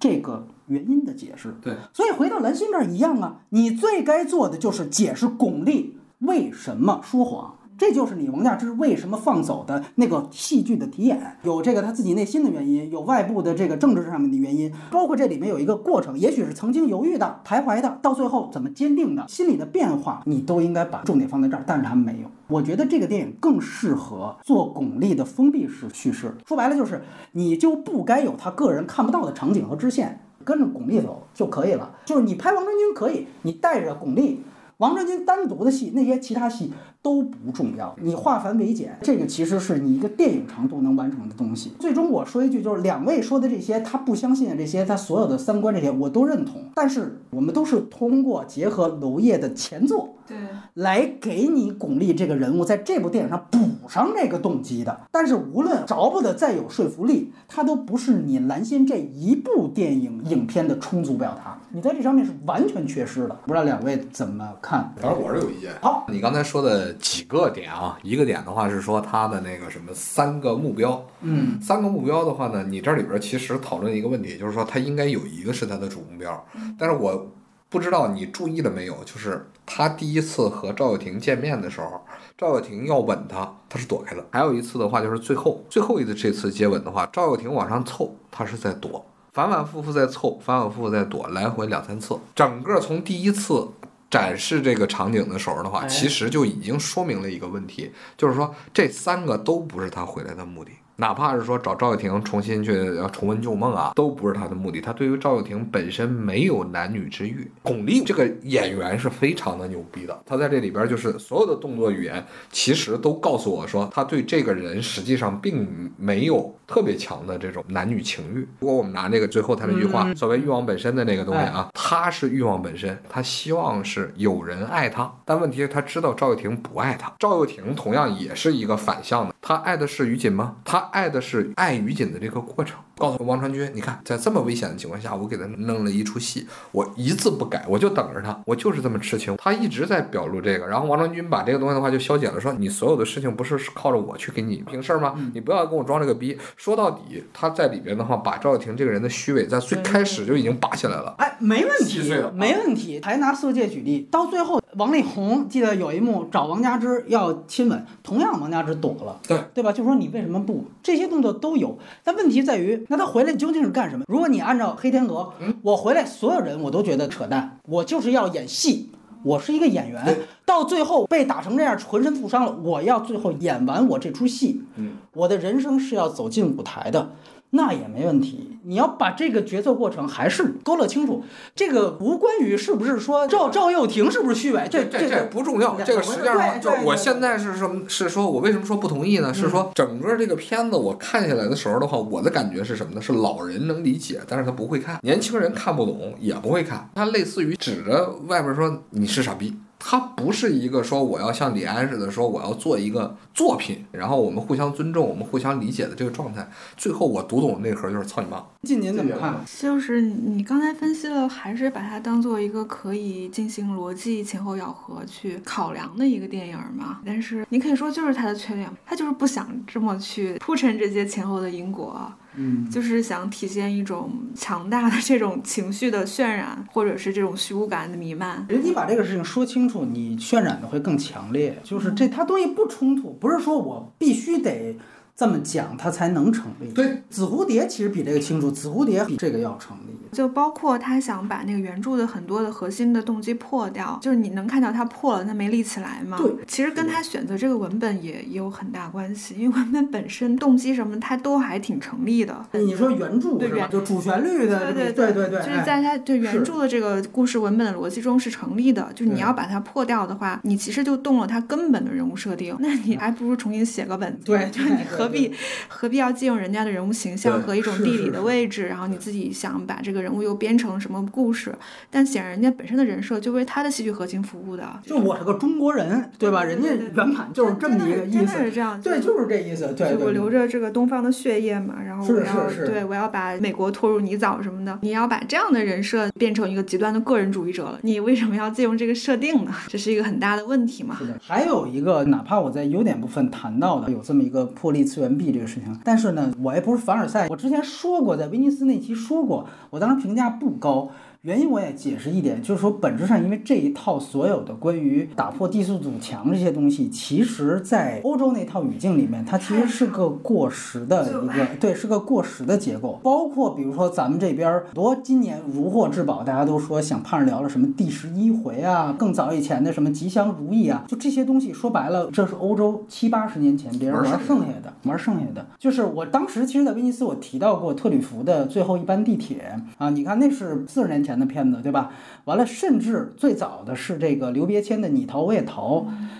[0.00, 1.54] 这个原因的解释。
[1.60, 7.54] 对，所以回到蓝心这儿一样啊，你最该做的就是解释巩俐为什么说谎。
[7.78, 22.28] 这就是你王佳芝为什么放走的那个戏剧的题眼，有这个他自己内心的原因，有外部的这个政治上面的原因，包括这里面有一个过程，也许是曾经犹豫的、徘徊的，到最后怎么坚定的，心理的变化，你都应该把重点放在这儿，但是他们没有。
[22.48, 27.00] 我觉得这个电影更适合做巩俐的封闭式叙事，说白了就是
[27.30, 31.94] 你就不该有他个人看不到的场景和支线，跟着巩俐走就可以了。
[32.04, 34.38] 就是你拍王传君可以，你带着巩俐。
[34.78, 36.72] 王传君单独的戏，那些其他戏
[37.02, 37.96] 都不重要。
[38.00, 41.72] 你化繁为简，这个其实是你一个电影长度能完成的东西。
[41.80, 46.62] 最终我说一句，就是两位说的这些，他不相信的这些，他所有的三观这些，我都认同。
[46.76, 50.36] 但是我们都是通过结合娄烨的前作，对，
[50.74, 55.00] 来给你巩俐这个人物在这部电影上补上这个动机的。
[55.10, 61.58] 但是无论着不得再有说服力，它都不是你蓝心这一部电影影片的充足表达。
[61.70, 63.34] 你在这上面是完全缺失的。
[63.46, 64.92] 不知道两位怎么看？
[65.00, 65.72] 反正我是有意见。
[65.80, 76.46] 好，你刚才说的几个点啊，一个点的话是说他的那个什么三个目标，嗯三个目标的话呢，你这里边其实讨论一个问题，就是说他应该有一个是他的主目标，
[76.78, 77.26] 但是我
[77.70, 78.96] 不知道你注意了没有？
[79.04, 82.00] 就是他第一次和赵又廷见面的时候，
[82.36, 84.24] 赵又廷要吻他，他是躲开的。
[84.30, 92.18] 还有一次的话，就是最后最后一次这次接吻的话，赵又廷往上凑，他是在躲，反反复复在凑，反反复复在躲，来回两三次。
[92.34, 93.68] 整个从第一次
[94.10, 100.70] 展示这个场景的时候的话，哎其实就已经说明了一个问题，就是说这三个都不是他回来的目的。
[101.00, 104.80] 哪怕是说找赵又廷重新去重温旧梦啊，都不是他的目的。
[104.80, 107.48] 他对于赵又廷本身没有男女之欲。
[107.62, 118.48] 巩俐这个演员是非常的牛逼的，他在这里边就是所有的动作语言，其实都告诉我说，他对这个人实际上并没有特别强的这种男女情欲。
[118.58, 127.12] 如果我们拿那个最后他那句话，所谓欲望本身的那个东西啊，他是欲望本身，他希望是有人爱他，但问题是他知道赵又廷不爱他。
[127.20, 130.56] 赵又廷同样也是一个反向的，他爱的是于锦吗？
[130.64, 132.82] 他爱的是爱于锦的这个过程。
[132.98, 139.36] 告诉王传君，你看，在这么危险的情况下，我给他弄了一出戏，我一字不改，我就等着他，我就是这么痴情。
[139.36, 145.14] 他一直在表露这个，然后王传君把这个东西的话就消解了，说你所有的事情不是靠着我去给你平事儿吗？
[145.32, 146.36] 你不要跟我装这个逼。
[146.56, 151.14] 说到底，他在里边的话，把赵又廷这个人的虚伪在最开始就已经拔下来了。
[151.18, 153.00] 哎，没问题没问题。
[153.02, 159.70] 还拿色戒举例，到最后，王力宏记得有一幕找王佳芝要亲吻，同样王佳芝躲了，对对吧？
[159.70, 160.64] 就说你为什么不？
[160.82, 164.04] 这些动作都有，但问题在于，那他回来究竟是干什么？
[164.08, 165.32] 如果你按照黑天鹅，
[165.62, 168.90] 我回来所有人我都觉得扯淡，我就是要演戏。
[169.24, 170.16] 我是一个演员，
[170.46, 172.56] 到最后被打成这样，浑身负伤了。
[172.62, 177.10] 我要最后演完我这出戏，嗯，我的人生是要走进舞台的，
[177.50, 178.58] 那也没问题。
[178.64, 181.24] 你要把这个决策过程还是勾勒清楚，
[181.54, 187.88] 这个无关于是不是说赵赵又廷是不是虚伪，这这这不重要，这个实际上对就是我现在是什么？
[187.88, 189.32] 是说我为什么说不同意呢？
[189.32, 193.00] 是说整个这个片子我看下来的时候的话，我的感觉是什么呢？
[193.00, 196.90] 是老人能理解，但是他不会看；年轻人看不懂，也不会看。
[196.94, 199.56] 他类似于指着外边说你是傻逼。
[199.78, 206.48] 他不是一个说我要像李安似的说我要做一个作品，然后我们互相尊重，我们互相理解的这个状态。
[206.76, 208.44] 最后我读懂的内核就是操你妈！
[208.62, 209.34] 晋您怎么看？
[209.60, 217.00] 就是你刚才分析了，还是把它当做一个可以进行逻辑前后咬合去考量的一个电影嘛？
[217.06, 228.46] 但是你可以说就是它的缺点，它就是不想这么去铺陈这些前后的因果，嗯，就是想体现一种强大的这种情绪的渲染，或者是这种虚无感的弥漫。
[228.48, 231.58] 人你把这个事情说清楚，你渲染的会更强烈。
[231.64, 234.76] 就是这它东西不冲突，不是说我必须得
[235.18, 236.68] 这么讲它才能成立。
[236.72, 239.98] 对，紫蝴蝶其实比这个清楚，紫蝴蝶比这个要成立。
[240.12, 246.16] 就包括他想把那个原著的很多的核心的动机破掉，就是你能看到他破了，他没立起来嘛。
[246.16, 252.46] 对，其实跟他选择这个文本也也有很大关系，因为文本本身动机什么，他都还挺成立的。
[252.52, 253.68] 你说原著是吧？
[253.68, 258.88] 对就主旋律的，对对对对，就是哎在他对原著的这个故事文本的逻辑中是成立的。
[258.94, 264.24] 就是你要把它破掉的话，你其实就动了它根本的人物设定，那你还不如重新写个本子。
[264.24, 265.32] 对就是你何必
[265.68, 271.54] 何必要借用人家的人物形象和一种地理的位置，然后你自己想把这个人物又编成什么故事？
[271.90, 274.68] 但显然人家本身的人设就为他的戏剧核心服务的。
[274.84, 276.44] 就我是个中国人，对吧？
[276.44, 278.38] 人家原版就是这么一个意思。
[278.38, 278.80] 是这样。
[278.80, 279.74] 对，就是这意思。
[279.76, 289.52] 对我留着这个东方的血液嘛，然后我要对我要把美国拖入泥沼什么的，你要把这样的人设变成一个极端的个人主义者了，你为什么要借用这个设定呢？
[289.68, 290.96] 这是一个很大的问题嘛。
[290.98, 297.28] 是的，还有一个，哪怕我在优点部分谈到的有这么一个破例次元币这个事情，但是呢，我也不是凡尔赛。
[297.28, 300.90] 我之前说过，在威尼斯那期说过，我当时评价不高。
[301.22, 313.00] 原因我也解释一点，就是说本质上，因为这一套所有的关于打破地速阻墙这些东西，其实在欧洲那套语境里面，它其实是个过时的 一个，对，是个过时的结构。
[313.02, 325.44] 包括比如说咱们这边儿很多今年如获至宝，大家都说想盼着聊了什么第十一回啊，更早以前的什么吉祥如意啊，就这些东西，说白了，这是欧洲七八十年前别人玩剩下的，玩剩下的。
[325.58, 331.90] 就是我当时其实，在威尼斯我提到过特吕弗的最后一班地铁啊，你看那是四十年前的片子，对吧？
[332.26, 335.76] 完了，甚至最早的是这个刘别谦的《你逃我也逃》，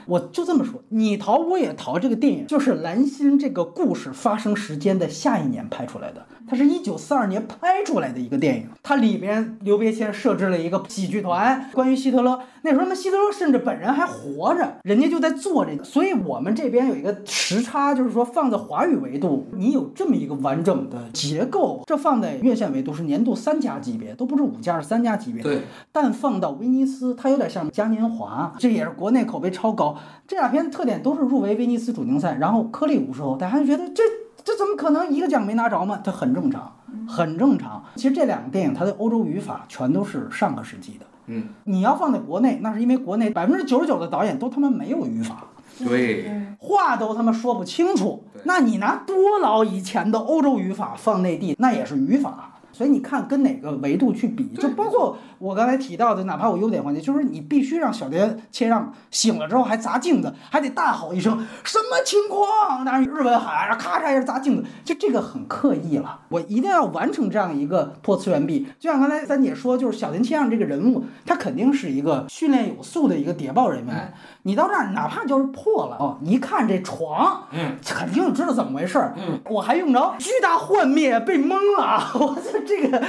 [0.06, 25.42] 我就这么说，《你逃我也逃》这个电影就是蓝心这个故事发生时间的下一年拍出来的，它是一九四二年拍出来的一个电影，它里边刘别谦设置了一个喜剧团，关于希特勒，那时候呢希特勒甚至本人还活着，人家就在做这个，所以我们这边有一个时差，就是说放在华语维度，你有这么一个完整的结构，这放在院线维度是年度三家级别，都不是五家，是三家级别。
[25.42, 29.96] 对，但放到威尼斯，它有点像嘉年华，这也是国内口碑超高。
[30.26, 34.02] 这俩片特点都是入围威尼斯主竞赛，然后颗粒无收，大家就觉得这
[34.44, 36.00] 这怎么可能一个奖没拿着嘛？
[36.02, 36.72] 这很正常，
[37.06, 37.84] 很正常。
[37.96, 41.06] 其实这两个电影它的欧洲语法全都是上个世纪的。
[41.26, 45.44] 嗯，你要放在国内，那是因为国内百分之九十九的导演都他妈没有语法。
[45.84, 46.28] 对，
[46.58, 52.57] 话都他妈说不清楚，那你拿多老以前的欧洲语法放内地，那也是语法。
[52.72, 62.84] 所以你看跟哪个维度去比，就包括我刚才提到的，哪怕我优点环节，就是你必须让小蝶切让醒了之后还砸镜子，还得大吼一声什么情况？
[62.84, 66.20] 那日文喊，然后咔嚓一下砸镜子，就这个很刻意了。
[66.28, 68.66] 我一定要完成这样一个破次元壁。
[68.78, 74.12] 就像刚才三姐说，就是小田切让这个人物，他肯定是一个训练有素的一个谍报人员。
[74.42, 79.14] 你到这儿，哪怕就是破了哦，你一看这床，嗯，肯定知道怎么回事儿。
[79.16, 82.10] 嗯，我还用着巨大幻灭，被蒙了。
[82.14, 83.02] 我操， 这个，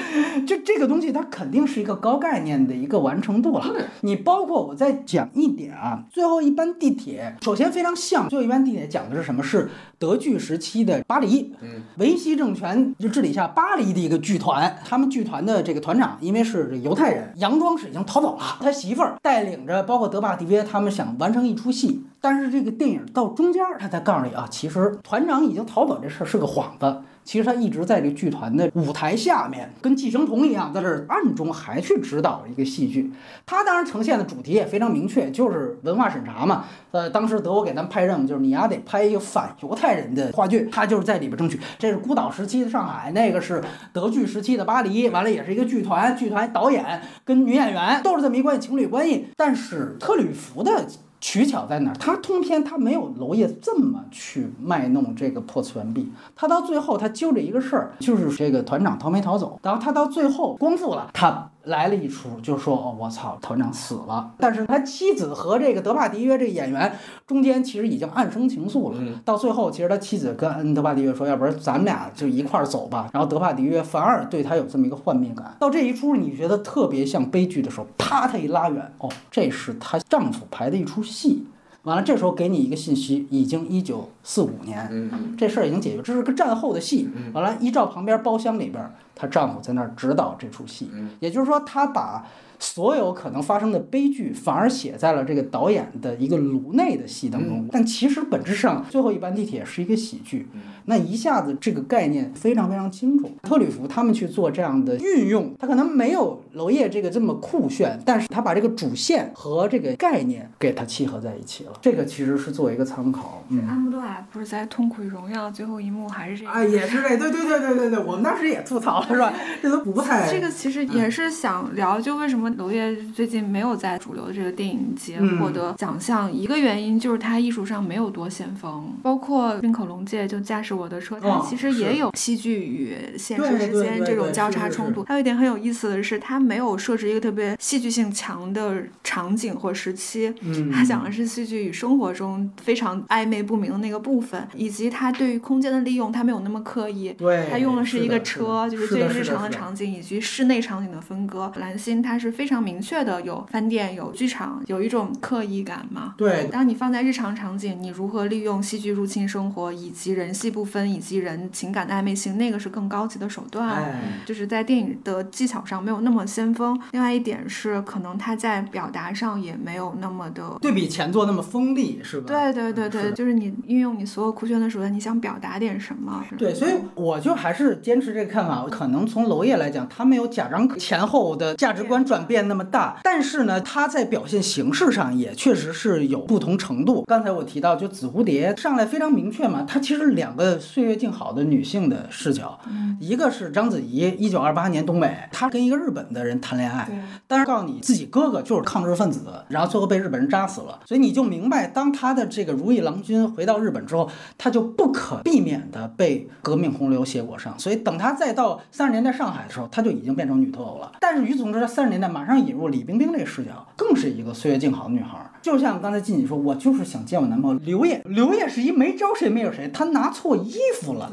[0.45, 3.65] 就这个东西，它肯定是一个高概念的一个完成度了。
[4.01, 9.43] 你包括我再讲一点啊，最后一班地铁，首先非常像最后一班地铁讲的是什么？
[9.43, 27.01] 是德剧时期的巴黎，嗯，维希政权就治理下巴黎的一个剧团，他们剧团的这个团长因为是犹太人，佯装是已经逃走了，他媳妇儿带领着包括德巴迪约他们想完成一出戏，但是这个电影到中间儿他才告诉你啊，其实团长已经逃走这事儿是个幌子。
[27.23, 33.11] 其实他一直在这个剧团的舞台下面，跟寄生虫一样，在这儿暗中还去指导一个戏剧。
[33.45, 36.65] 他当然呈现的主题也非常明确，就是文化审查嘛。
[36.91, 41.59] 呃，当时德国给咱们派任务，就是你丫得拍一个反犹太人的话剧，他就是在里边争取。
[41.77, 43.63] 这是孤岛时期的上海，那个是
[43.93, 49.27] 德剧时期的巴黎，完了也是一个剧团，剧团导演跟女演员都是这么一关系，情侣关系。
[49.37, 50.87] 但是特吕弗的。
[51.21, 51.95] 取巧在哪儿？
[51.99, 69.19] 他通篇他没有娄烨这么去卖弄这个破次元壁，他到最后他揪着一个事儿，就是这个团长逃没逃走，然后他到最后光复了，他来了一出，就说哦我操，团长死了，但是他妻子和这个德帕迪约这个演员中间其实已经暗生情愫了，嗯。
[69.25, 81.45] 到最后其实他妻子跟恩德帕迪约说，要不然咱们俩就一块儿走吧，然后德帕迪约反而对他有这么一个幻灭感，到这一出你觉得特别像悲剧的时候，啪他一拉远，哦这是她丈夫排的一出戏。
[81.83, 87.09] 完了，这时候给你一个信息，已经一九四五年，嗯，这事儿已经解决，这是个战后的戏。
[87.15, 87.31] 嗯。
[87.33, 88.83] 完了，依照旁边包厢里边，
[89.15, 91.09] 她丈夫在那儿指导这出戏，嗯。
[91.19, 92.25] 也就是说，她把
[92.59, 97.65] 所有可能发生的悲剧，反而写在了这个导演的一个颅内的戏当中。
[97.71, 100.47] 但其实本质上，最后一班地铁是一个喜剧，
[100.85, 103.31] 那一下子这个概念非常非常清楚。
[103.41, 111.71] 特吕弗他们去做这样的运用，他可能没有娄烨这个这么酷炫，但是他把这个主线和这个概念给它契合在一起了。
[111.81, 113.67] 这个其实是作为一个参考，嗯。
[113.67, 116.51] 安布多瓦不是在《痛苦与荣耀》最后一幕还是这个？
[116.51, 119.33] 啊，也是这，对对对对对对，我们当时也吐槽了，是吧？
[119.61, 128.91] 这都不太这个其实也是想聊，就为什么娄烨最近没有在主流的这个电影节嗯获得奖项，一个原因就是他艺术上没有多先锋。
[129.03, 135.03] 包括冰口龙介就驾驶我的车，它哦其实也有戏剧与现实之间这种交叉冲突。
[135.03, 147.13] 还有一点很有意思的是，他没有设置一个特别戏剧性强的场景或时期，嗯，他讲的是戏剧与生活中非常暧昧不明的那个部分，以及他对于空间的利用，他没有那么刻意。
[147.17, 151.51] 对，他用的是一个车，就是最日常的的场景以及室内场景的分割。
[151.57, 156.13] 蓝心它是非常明确的，有饭店、有剧场，有一种刻意感嘛。
[156.17, 163.69] 对，当你放在日常场景，你如何利用戏剧入侵生活，以及人戏不分，以及人情感的暧昧性，那个是更高级的手段。
[163.69, 166.79] 哎，就是在电影的技巧上没有那么先锋。
[166.91, 170.57] 另外一点是，可能他在表达上也没有那么的。
[170.61, 172.27] 对比前作那么锋利，是吧？
[172.27, 176.23] 对对对对，是就是你运用你所有酷炫的手段，你想表达点什么？
[176.37, 178.65] 对，所以我就还是坚持这个看法。
[178.69, 187.03] 可能从娄烨来讲，他没有贾樟柯前后的价值观转变那么大，但是呢，他在表现形式上也确实是有不同程度。
[187.07, 192.59] 刚才我提到，就紫蝴蝶上来非常明确嘛，它其实两个岁月静好的女性的视角，
[192.99, 196.87] 一个是章子怡，一九二八年东北，她跟一个日本的人谈恋爱，
[197.27, 210.91] 但是告诉你自己哥哥就是抗日分子，然后最后被日本人扎死了，所以你就明白，当他的这个如意郎君回到日本之后，他就不可避免的被革命洪流携裹上，所以等他再到三十年代上海的时候，他就已经变成女特务了。
[210.99, 215.31] 但是与此同时，在三十年代马上引入李冰冰这个视角，更是一个岁月静好的女孩儿。
[215.41, 221.11] 就像刚才静姐说，我就是想见我男朋友刘烨，刘烨是一没招谁没有谁，他拿错衣服了。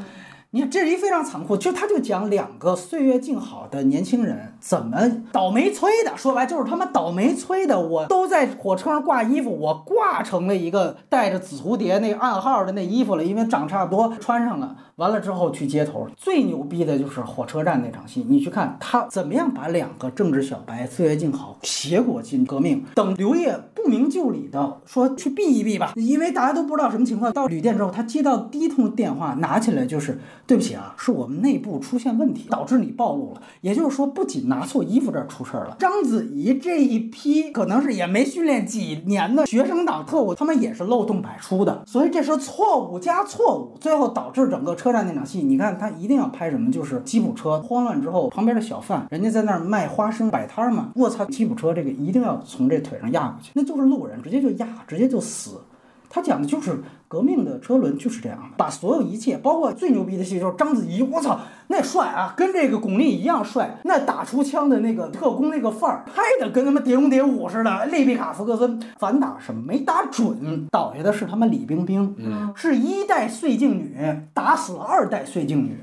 [0.50, 4.98] 你看，这是一非常残酷，就他就讲两个岁月静好的年轻人怎么
[5.32, 7.78] 倒霉催的，说白就是他妈倒霉催的。
[7.78, 14.76] 我都在火车上挂衣服，我挂成了一个带着紫蝴蝶那个暗号的那衣服了，因为长差不多，穿上了。
[14.96, 22.82] 完了之后去街头，最牛逼的就是火车站那场戏，你去看他怎么样把两个政治小白岁月静好携裹进革命。
[22.94, 27.30] 等刘烨不明就里的说去避一避吧，因为大家都不知道什么情况。
[27.30, 33.42] 到旅店之后，他接到第一通电话，拿起来就是对不起啊，是我们内部出现问题，导致你暴露了。
[33.60, 41.82] 也就是说，不仅拿错衣服这儿出事儿了，章子怡这一批可能是也没训练几年的学生党特务，他们也是漏洞百出的。
[41.86, 55.58] 所以这是错误加错误，最后导致整个车站那场戏，你看他一定要拍什么，就是吉普车慌乱之后，旁边的小贩人家在那儿卖花生摆摊嘛，我操，吉普车这个一定要从这腿上压过去，那就是路人直接就压，直接就死。
[56.16, 61.38] 他讲的就是革命的车轮就是这样的，把所有一切，包括最牛逼的戏就是章子怡，我操，
[61.68, 67.84] 那帅啊，跟这个巩俐一样帅，那打出枪的那个特工那个范儿，拍的跟他妈碟中谍五似的。
[67.88, 73.94] 利比卡福克森反打什么没打准，倒下的是他们李冰冰，嗯，是一代绥靖女
[74.32, 75.78] 打死了二代绥靖女，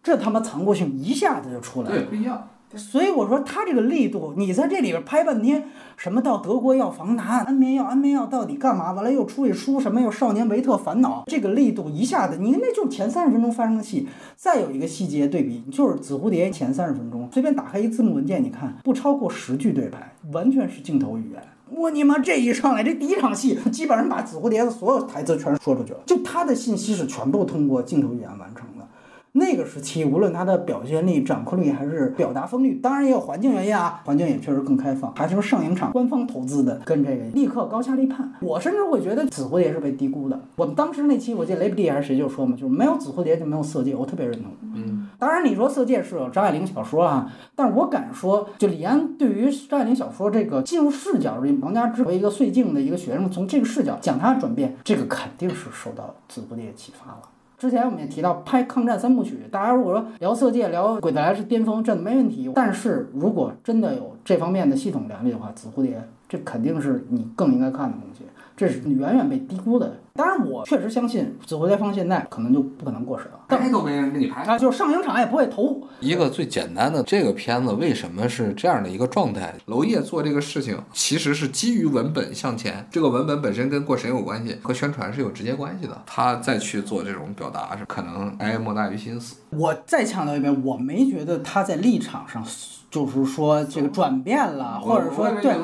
[0.00, 1.96] 这他妈残酷性一下子就出来了。
[1.96, 2.46] 对，不一样。
[2.74, 8.92] 所以我说他这个力度，你在这里边拍半天，什么到德国要防弹，安眠药，安眠药到底干嘛？
[8.92, 14.08] 完了又出去书什么又少年维特烦恼，这个力度一下子，你看那就是前三十分钟发生的戏。
[14.34, 21.42] 再有一个细节对比，就是紫蝴蝶前三十分钟，随便打开一字幕文件，你看不超过十句对白，完全是镜头语言。
[21.70, 28.86] 我你妈这一上来，这第一场戏基本上把紫蝴蝶的所有台词全说出去了，就他的信息是全部通过镜头语言完成的。
[29.38, 38.32] 那个时期，无论他的表现力、掌控力还是表达风率，当然也有环境原因啊，环境也确实更开放，还是上影厂官方投资的，跟这个立刻高下立判。
[38.40, 40.40] 我甚至会觉得紫蝴蝶是被低估的。
[40.56, 44.50] 我们当时那期，我记得雷布蒂还是谁就说嘛，就是没有紫蝴蝶就没有色戒，我特别认同。
[44.74, 57.18] 嗯，当然你说色戒是有张爱玲小说啊，但是我敢说，就李安对于张爱玲小说这个进入视角，王家之作为一个碎镜的一个学生，从这个视角讲他的转变，这个肯定是受到紫蝴蝶启发了。
[57.58, 62.50] 之前我们也提到拍抗战三部曲，大家如果说聊色戒、聊鬼子来是巅峰，这没问题。
[62.54, 68.24] 但是如果真的有这方面的系统能力的话，紫蝴蝶这肯定是你更应该看的东西，
[68.56, 69.94] 这是远远被低估的。
[70.16, 74.42] 当然，我确实相信紫蝴蝶放现在可能就不可能过时了，拍都没人给你拍。
[74.42, 75.86] 啊，就是上影厂也不会投。
[76.00, 79.54] 一个最简单的，这个片子为什么是这样的一个状态？
[79.66, 86.02] 娄烨做这个事情其实是基于文本向前，这个文本本身跟过审有关系，和宣传是有直接关系的。
[86.06, 89.36] 他再去做这种表达，是可能哀莫大于心死。
[89.50, 92.44] 我再强调一遍，我没觉得他在立场上
[92.90, 95.54] 就是说这个转变了，或者说对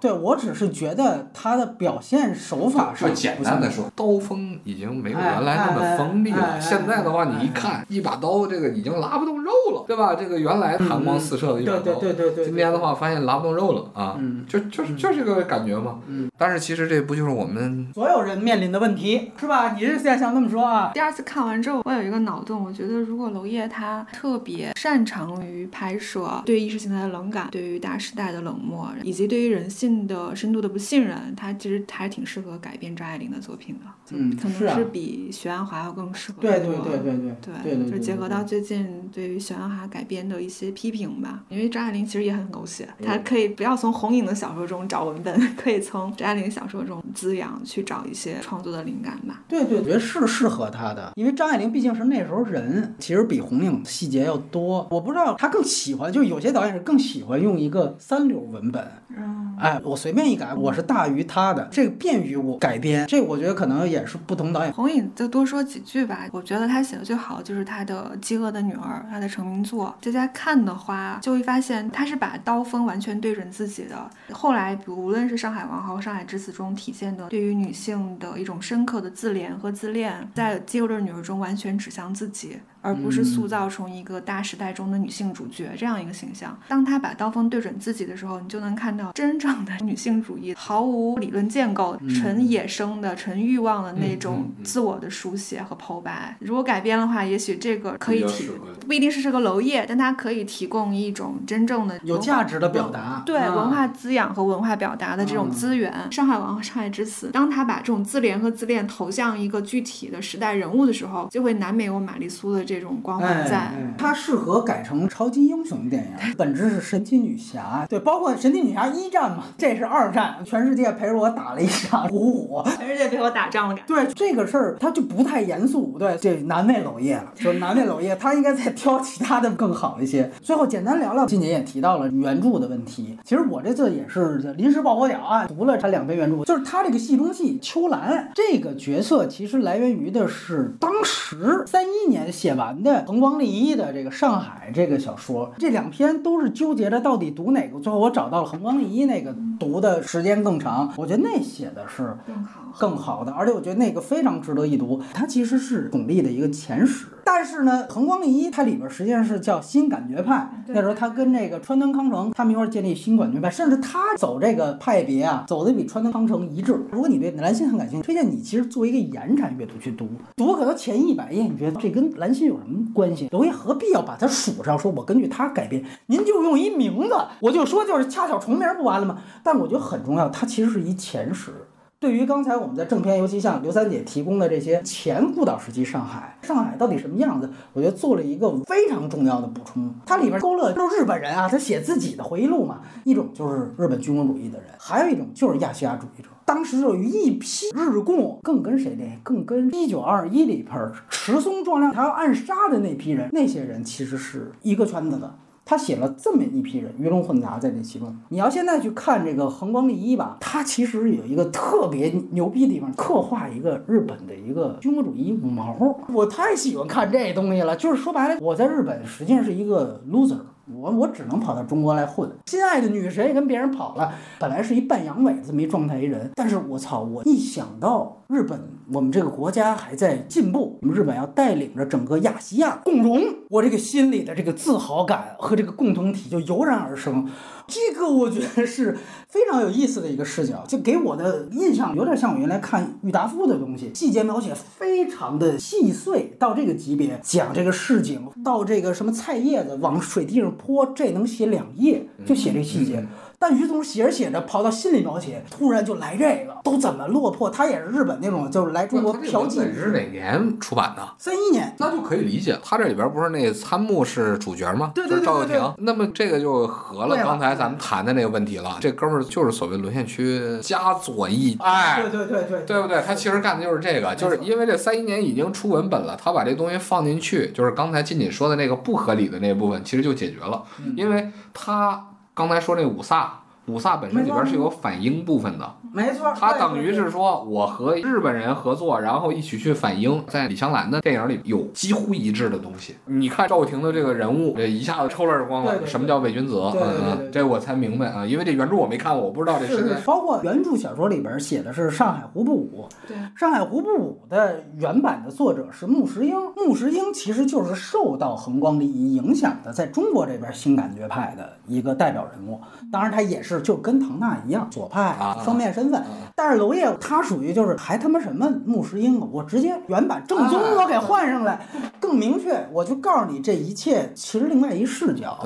[0.00, 6.60] 对，我只是觉得他的表现手法是简单的说，刀锋已经没有原来那么锋利了。
[6.60, 10.14] 现在的话，你一看一把刀，这个已经拉不动肉了，对吧？
[10.14, 12.44] 这个原来寒光四射的一把刀，对对对对。
[12.44, 15.98] 今天的话，发现拉不动肉了啊，就就是就是这个感觉嘛。
[16.06, 16.28] 嗯。
[16.36, 19.72] 但是其实这不就是我们所有人面临的问题，是吧？
[19.72, 20.92] 你是现在想这么说啊？
[20.94, 33.86] 第二次看完之后，我有一个脑洞，我觉得如果娄烨他特别擅长于拍摄对意识形态的冷感，对于大时代的冷漠，以及对于人性的深度的不信任，他其实还挺适合改编张爱玲的作品的。
[34.10, 36.38] 嗯，可能是比许鞍华要更适合。
[36.40, 41.44] 对对对对对对对，就结合到最近对于许鞍华改编的一些批评吧。
[41.48, 49.42] 因为张爱玲其实也很狗血，她可以不要从红影的小说中找文本， 可以从张爱玲小说中滋养去找一些创作的灵感吧。
[49.46, 54.88] 对对，我觉得是适合她的，因为张爱玲毕竟是那时候人，其实比红影细节要多。
[54.90, 58.86] 我不知道她更喜欢，就有些导演是更喜欢用一个三流文本。
[59.16, 64.72] 嗯，哎，我随便一改，我是大于他的，这个便于我改编，这我觉得可能也是不同导演。
[64.72, 69.94] 红影就多说几句吧，我觉得他写的最好就是他的《饥饿的女儿》，他的成名作。
[70.00, 74.10] 大家看的话，就会发现他是把刀锋完全对准自己的。
[74.30, 82.58] 后来，无论是《上海王后》《上海之死》中体现的对于女性的一种深刻的自怜和自恋，在《饥饿的女儿》中完全指向自己。
[82.88, 86.58] 而不是塑造成一个大时代中的女性主角这样一个形象。
[86.68, 96.34] 当她把刀锋对准自己的时候，你就能看到真正的女性主义，毫无理论建构、纯野生的、纯欲望的那种自我的书写和剖白。
[96.40, 98.50] 如果改编的话，也许这个可以提，
[98.86, 105.92] 不一定是这个娄烨，但它可以提供一种真正的有价值的表达，对文化滋养和文化表达的这种资源。
[106.10, 113.72] 上海王和上海之死，当他把这种自怜和自恋投向一个具体的时代人物的时候，就会难免有玛丽苏的这种光环在。
[113.96, 117.86] 它适合改成超级英雄电影， 本质是神奇女侠。
[117.88, 123.80] 对，包括神奇女侠一战嘛，这是二战，全世界陪着我打了一场 虎虎，全世界陪我打仗的。
[123.86, 125.96] 对这个事儿，它就不太严肃。
[125.98, 130.30] 对，这难为娄烨了，就难为娄烨， 他应该再挑其他的更好一些。
[130.40, 133.16] 最后简单聊聊，金姐也提到了原著的问题。
[133.24, 145.54] 其实我这次也是临时抱佛脚啊，读了他两篇原著，就是他这个戏中戏秋兰这个角色，其实来源于的是当时三一年写完的横光利一的这个《上海》这个小说。
[145.56, 152.67] 这两篇都是纠结着到底读哪个，最后我找到了横光利一那个读的时间更长，我觉得那写的是更好。
[152.78, 155.00] 更好的，而且我觉得那个非常值得一读。
[155.14, 160.64] 它其实是巩俐的一个前史，但是呢，横光利一它里边实际上是叫新感觉派。
[160.68, 166.78] 那时候他跟这个川端康成他们一块儿建立新感觉派，甚至他走这个派别啊，走的比川端康成一致。
[166.90, 173.28] 如果你对蓝心很感兴趣，推荐你其实做一个延展阅读去读，读可能前一百页，你觉得这跟蓝心有什么关系？
[173.30, 174.78] 娄烨何必要把它数上？
[174.78, 179.18] 说我根据他改编，您就用一名字，我就说就是恰巧重名不完了吗？
[179.42, 181.52] 但我觉得很重要，它其实是一前史。
[182.00, 189.92] 对于刚才我们在正片，尤其像刘三姐提供的这些前孤岛时期上海，上海到底什么样子，我觉得做了一个非常重要的补充。
[190.06, 196.28] 它里边勾勒都是日本人啊，他写自己的回忆录嘛，一种就是日本军国主义的人，还有一种就是亚细亚主义者。
[196.44, 199.18] 当时就有一批日共，更跟谁联系？
[199.24, 205.34] 更跟一九二一里边持松壮亮他要暗杀的那批人，那些人其实是一个圈子的。
[205.68, 208.16] 他写了这么一批人，鱼龙混杂在这其中。
[208.30, 215.76] 你要现在去看这个横光利一吧，他其实有一个特别牛逼的地方，刻画一个日本的一个军国主义五毛。
[216.14, 220.38] 我太喜欢看这东西了，就是说白了，我在日本实际上是一个 loser。
[220.72, 228.60] 我我只能跑到中国来混，心爱的女神也跟别人跑了，本来是一半阳痿这么一状态一人，但是我操，我一想到日本，
[228.92, 237.28] 我们这个国家还在进步，我们日本要带领着整个亚细亚共荣，我这个心里的这个自豪感和这个共同体就油然而生。
[237.68, 238.96] 这个我觉得是
[239.28, 253.06] 非常有意思的一个视角，就给我的印象有点像我原来看郁达夫的东西，细节描写非常的细碎，到这个级别讲这个市井，到这个什么菜叶子往水地上泼，这能写两页，就写这细节。
[253.38, 257.48] 但于总写着写着跑到心理描写，突然就来这个，都怎么落魄？
[257.48, 259.72] 他也是日本那种，就是来中国嫖妓。
[259.72, 261.08] 是哪年出版的？
[261.18, 262.58] 三一年，那就可以理解。
[262.62, 264.90] 他这里边不是那参谋是主角吗？
[264.94, 265.74] 对对对赵又廷。
[265.78, 268.76] 那么这个就合了刚才咱们谈的那个问题了。
[268.80, 273.00] 这哥们儿就是所谓沦陷区加左翼，哎，对对对对，对不对？
[273.06, 280.62] 他其实干的就是这个，就是因为这三一年已经出文本了，他把这东西放进去，就是刚才金姐说的那个不合理的那部分，其实就解决了，
[280.96, 282.07] 因为他
[282.38, 283.40] 刚才说那五萨。
[283.68, 292.96] 五萨本身里边是有反英部分的，没错，他等于是说我和日本人合作，然后一起去反英，在李香兰的电影里有几乎一致的东西。
[293.04, 295.86] 你看赵又廷的这个人物，这一下子抽了耳光了。
[295.86, 296.54] 什么叫伪君子？
[296.72, 299.94] 对对对，这我才明白啊，因为这原著我没看过，我不知道这是是。
[300.06, 312.60] 包括原著小说里边写的是上海胡不武，对，上海胡不武的原版的作者是穆石英，穆石英其实就是受到横光利一影响的，在中国这边新感觉派的一个代表人物。
[312.90, 314.38] 当然，他也是就跟唐纳。
[314.46, 316.02] 一样左派双面身份，
[316.34, 321.66] 但是娄烨他属于就是还他妈什么穆石英，我直接原版正宗我给换上来，
[322.00, 325.38] 更明确，我就告诉你这一切其实另外一视角。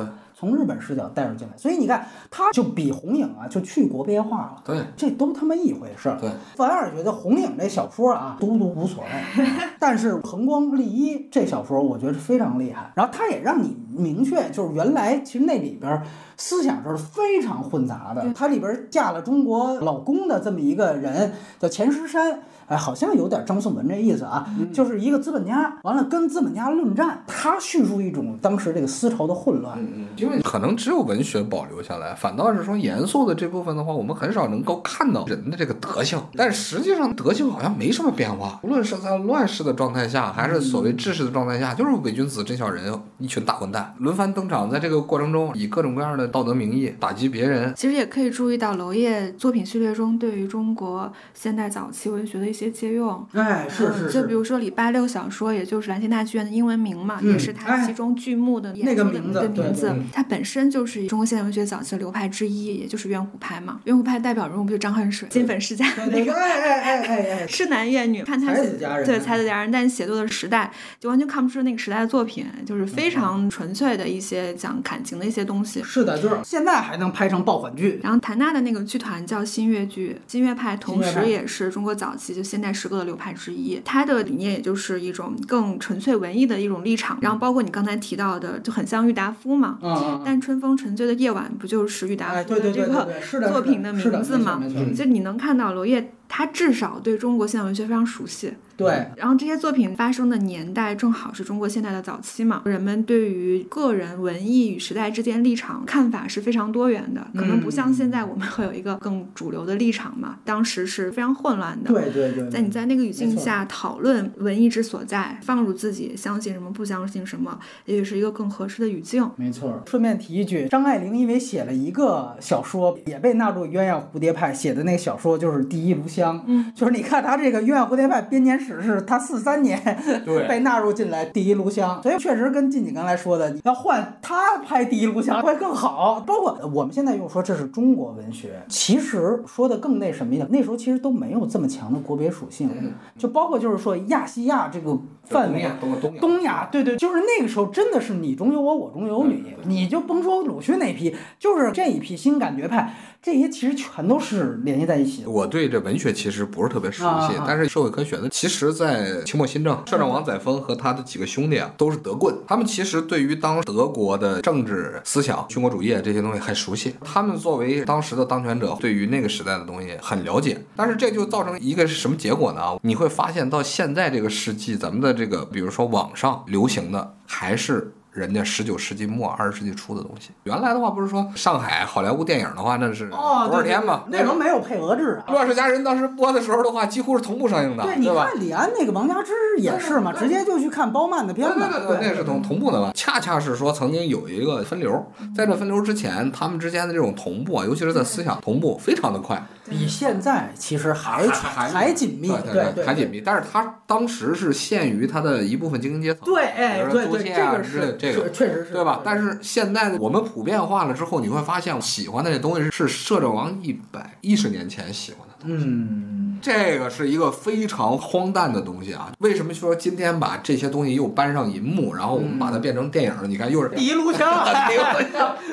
[0.43, 4.61] 从日本视角带入进来，所以你看，他就比红影啊，就去国别化了。
[4.65, 6.19] 对，这都他妈一回事儿。
[6.21, 9.47] 对，反而觉得红影这小说啊，读不读无所谓。
[9.79, 12.91] 但是横光利一这小说，我觉得非常厉害。
[12.97, 16.03] 然后他也让你明确，就是原来其实那里边
[16.37, 18.33] 思想是非常混杂的。
[18.33, 22.41] 他里边嫁了中国老公的这么一个人叫钱石山。
[22.73, 29.79] 哎，好像有点张颂文这意思啊，就是一个资本家，完了跟资本家论战，他叙述一种当时这个思潮的混乱。
[29.79, 36.19] 嗯嗯，因为可能只有文学保留下来，反倒是说严肃的这部分的话，我们很少能够看到人的这个德性。
[36.35, 47.75] 但实际上德性好像没什么变化，无论是在乱世的状态下，还是所谓治世的状态下，就是伪君子、真小人，一群大混蛋轮番登场，在这个过程中以各种各样的道德名义打击别人。
[47.77, 52.62] 其实也可以注意到娄烨作品序列中对于中国现代早期文学的一些。
[52.65, 63.81] 些借用，哎，是是，就比如说礼拜六小说，也就是兰心大剧院的英文名嘛，也是它其中剧目的那个名字，名字，它本身就是中国现代文学早期的流派之一，也就是圆弧派嘛。
[63.85, 70.71] 圆弧派代表人物不就张恨水，金粉世家那个，哎哎哎哎哎， 是男怨女，看他写对才子佳人，但写作的时代
[71.01, 75.83] 就完全看不出那个时代的作品，就是非常纯粹的一些讲感情的一些东西。
[75.83, 77.99] 是的，就是现在还能拍成爆款剧。
[78.03, 82.52] 然后谭娜的那个剧团叫新月剧，新月派同时也是中国早期就。
[82.53, 87.17] 现代诗歌的流派之一，它的理念也就是一种更纯粹文艺的一种立场。
[87.23, 89.79] 然后包括你刚才提到的，就很像郁达夫嘛。
[89.81, 93.09] 嗯但春风沉醉的夜晚不就是郁达夫的这个
[93.49, 94.63] 作品的名字吗？
[94.95, 96.13] 就你能看到罗烨。
[96.35, 98.51] 他至少对中国现代文学非常熟悉。
[98.83, 110.37] 对，然后这些作品发生的年代正好是中国现代的早期嘛，人们对于个人文艺与时代之间立场看法是非常多元的，可能不像现在我们会有一个更主流的立场嘛。
[110.45, 111.93] 当时是非常混乱的。
[111.93, 119.29] 对对对，在你在那个语境下讨论文艺之所在，放入自己相信什么不相信什么，也许是一个更合适的语境。
[119.37, 119.83] 没错。
[119.87, 126.39] 顺便提一句，张爱玲因为写了一个小说，也被纳入鸳鸯蝴蝶派，写的那个小说就是《第一炉香》。
[126.47, 129.79] 嗯，就是你看他这个鸳鸯蝴蝶派编年史是他四三年
[130.49, 136.21] 被纳入进来《第一炉香》，所以确实跟静静刚才说的，要换他拍《第一炉香》会更好。
[136.27, 142.71] 包括我们现在又说这是中国文学，其实说的更那什么一点，那时候其实都没有这么强的国别属性，
[143.19, 144.97] 就包括就是说亚细亚这个
[145.33, 152.95] 范围，东东亚，对对，就是那个时候真的是你中有我，我中有你，你就甭说鲁迅那批，就是这一批新感觉派。
[153.23, 155.31] 这些其实全都是联系在一起的。
[155.31, 162.35] 我对这文学其实不是特别熟悉，但是社会科学的，其实，在清末新政，社长王载沣和他的几个兄弟啊，都是德棍。
[162.49, 166.97] 他们其实对于当德国的政治思想、军国主义这些东西很熟悉。
[167.05, 170.61] 他们作为当时的当权者，对于那个时代的东西很了解。
[170.75, 172.77] 但是这就造成一个是什么结果呢？
[172.83, 177.95] 你会发现到现在这个世纪，咱们的这这个，比如说网上流行的还是。
[178.13, 184.05] 人家十九世纪末二十世纪初的东西，原来的话不是说上海好莱坞电影的话，那是多少天嘛？
[184.09, 185.33] 那时候没有配额制啊。
[185.33, 191.55] 乱世佳人当时播的时候的话，几乎是同步上映的，对，你看李安那个王家之也是嘛，直接就去看包曼的片子。
[191.55, 192.93] 对对对，那是同同步的嘛。
[192.95, 194.93] 恰恰是说曾经有一个分流，
[195.35, 203.23] 在这分流之前，他们之间的这种同步啊，尤其是在思想同步非常的快，比现在其实还还还紧密，对对，还紧密。
[203.23, 208.73] 但是他当时是限于他的一部分精英阶层，对，哎，对对，这个是这个确实是。
[208.73, 209.01] 对吧？
[209.05, 215.65] 但是现在我们普遍化了之后，你会发现喜欢的这东西是摄政王一百一十年前喜欢的东西。
[215.65, 219.11] 嗯，这个是一个非常荒诞的东西啊！
[219.21, 223.13] 为什么说今天把这些东西又搬上银幕，然后我们把它变成电影？
[223.31, 224.45] 你看又是第一录像，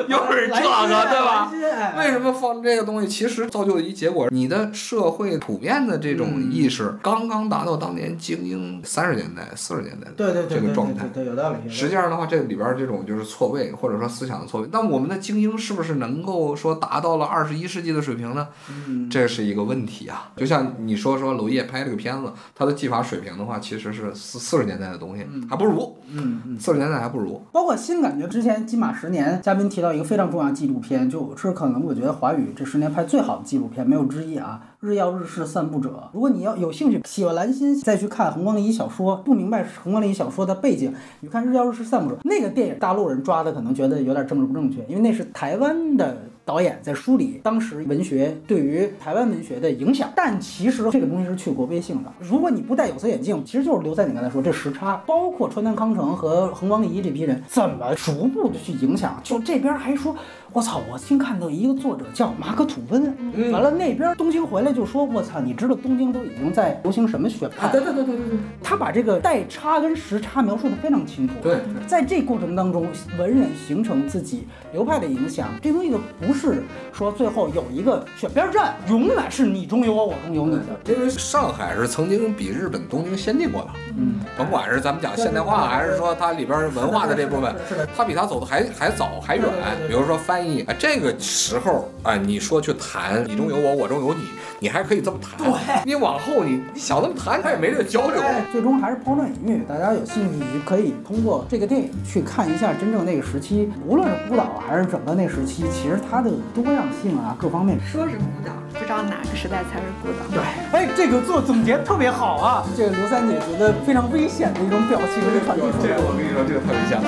[0.09, 0.59] 又是 这个，
[1.07, 1.51] 对吧？
[1.97, 3.07] 为什么放这个东西？
[3.07, 11.05] 其实造就的一结果，你的社会普遍的这种意识刚刚达到当年精英三十年代、四十年代的这个状态。
[11.13, 11.69] 对，有道理。
[11.69, 13.29] 实际上的话，这里边这种就是。
[13.29, 18.47] 错位，或者说思想的错位，那我们的精英是不是能够说达到了二十一世纪的水平呢？
[18.69, 20.31] 嗯，这是一个问题啊。
[20.35, 25.95] 就像你说说娄烨拍这个片子，他的技法水平的话，其实是四四十年代的东西，还不如。
[26.11, 27.41] 嗯嗯，四十年代还不如。
[27.51, 34.61] 包括新感觉之前金马十年嘉宾提到一个非常重要纪录片，就是可能我觉得华语这十年拍最好的纪录片没有之一啊。
[34.79, 46.17] 日曜日式散步者，如果你要有兴趣喜欢蓝心，再去看横光利一小说，不明白横光利一小说的背景，你看日曜日式散步者那个电影，大陆人抓的可能觉得有点政治不正确，因为那是台湾的。
[46.49, 52.11] 导演在梳理当时文学对于台湾文学的影响，但其实这个东西是去国别性的。
[52.19, 59.21] 如果你不戴有色眼镜，其实就是留在你刚才说这时差，包括川端康成和横光利一这批人怎么逐步的去影响。
[59.23, 60.15] 就这边还说，
[60.51, 63.13] 我操，我新看到一个作者叫马可吐温，
[63.51, 67.71] 完了那边东京回来就说，我操，你知道东京都已经在流行什么学派？
[67.71, 71.35] 对对对对对对，他把这个代差跟时差描述的非常清楚。
[71.43, 72.87] 对，在这过程当中，
[73.19, 76.38] 文人形成自己流派的影响，这东西不是。
[76.39, 76.63] 是
[76.93, 80.93] 说最后有一个选边站，永远是你中有我，我中有你的。
[80.93, 83.67] 因为上海是曾经比日本东京先进过的，
[83.97, 87.53] 嗯，甭管是咱们讲现代化，还是说它里边文化的这部分，
[87.95, 89.45] 它比它走的还还早还远。
[89.87, 94.21] 比如说翻译，啊，这个时候啊，你说去谈你中有我，我中有你，
[94.59, 95.37] 你还可以这么谈。
[95.37, 95.51] 对，
[95.85, 98.21] 你往后你你想这么谈，他也没这个交流。
[98.51, 106.29] 最终还是抛砖引玉，大家有兴趣可以通过这个电影去看一下真正那个时期，无论是孤岛还是整个那时期，其实它的。
[106.53, 107.79] 多样性啊，各方面。
[107.79, 110.25] 说是孤岛，不知道哪个时代才是孤岛。
[110.31, 112.65] 对，哎，这个做总结特别好啊。
[112.75, 115.81] 这个刘三姐觉得非常危险的一种表情传递出来。
[115.81, 117.05] 这个我跟你说，这个太危险了。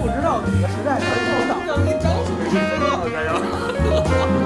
[0.00, 1.54] 不知道哪个时代才是孤岛。
[1.66, 2.28] 让你找死！
[2.34, 3.10] 不知道这
[4.40, 4.45] 个。